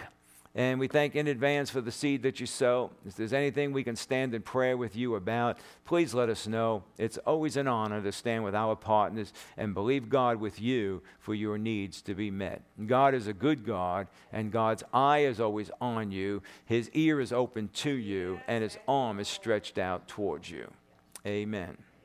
[0.55, 2.91] And we thank in advance for the seed that you sow.
[3.07, 6.85] If there's anything we can stand in prayer with you about, please let us know.
[6.99, 11.35] It's always an honor to stand with our partners and believe God with you for
[11.35, 12.61] your needs to be met.
[12.87, 17.33] God is a good God, and God's eye is always on you, His ear is
[17.33, 20.71] open to you, and His arm is stretched out towards you.
[21.27, 21.79] Amen.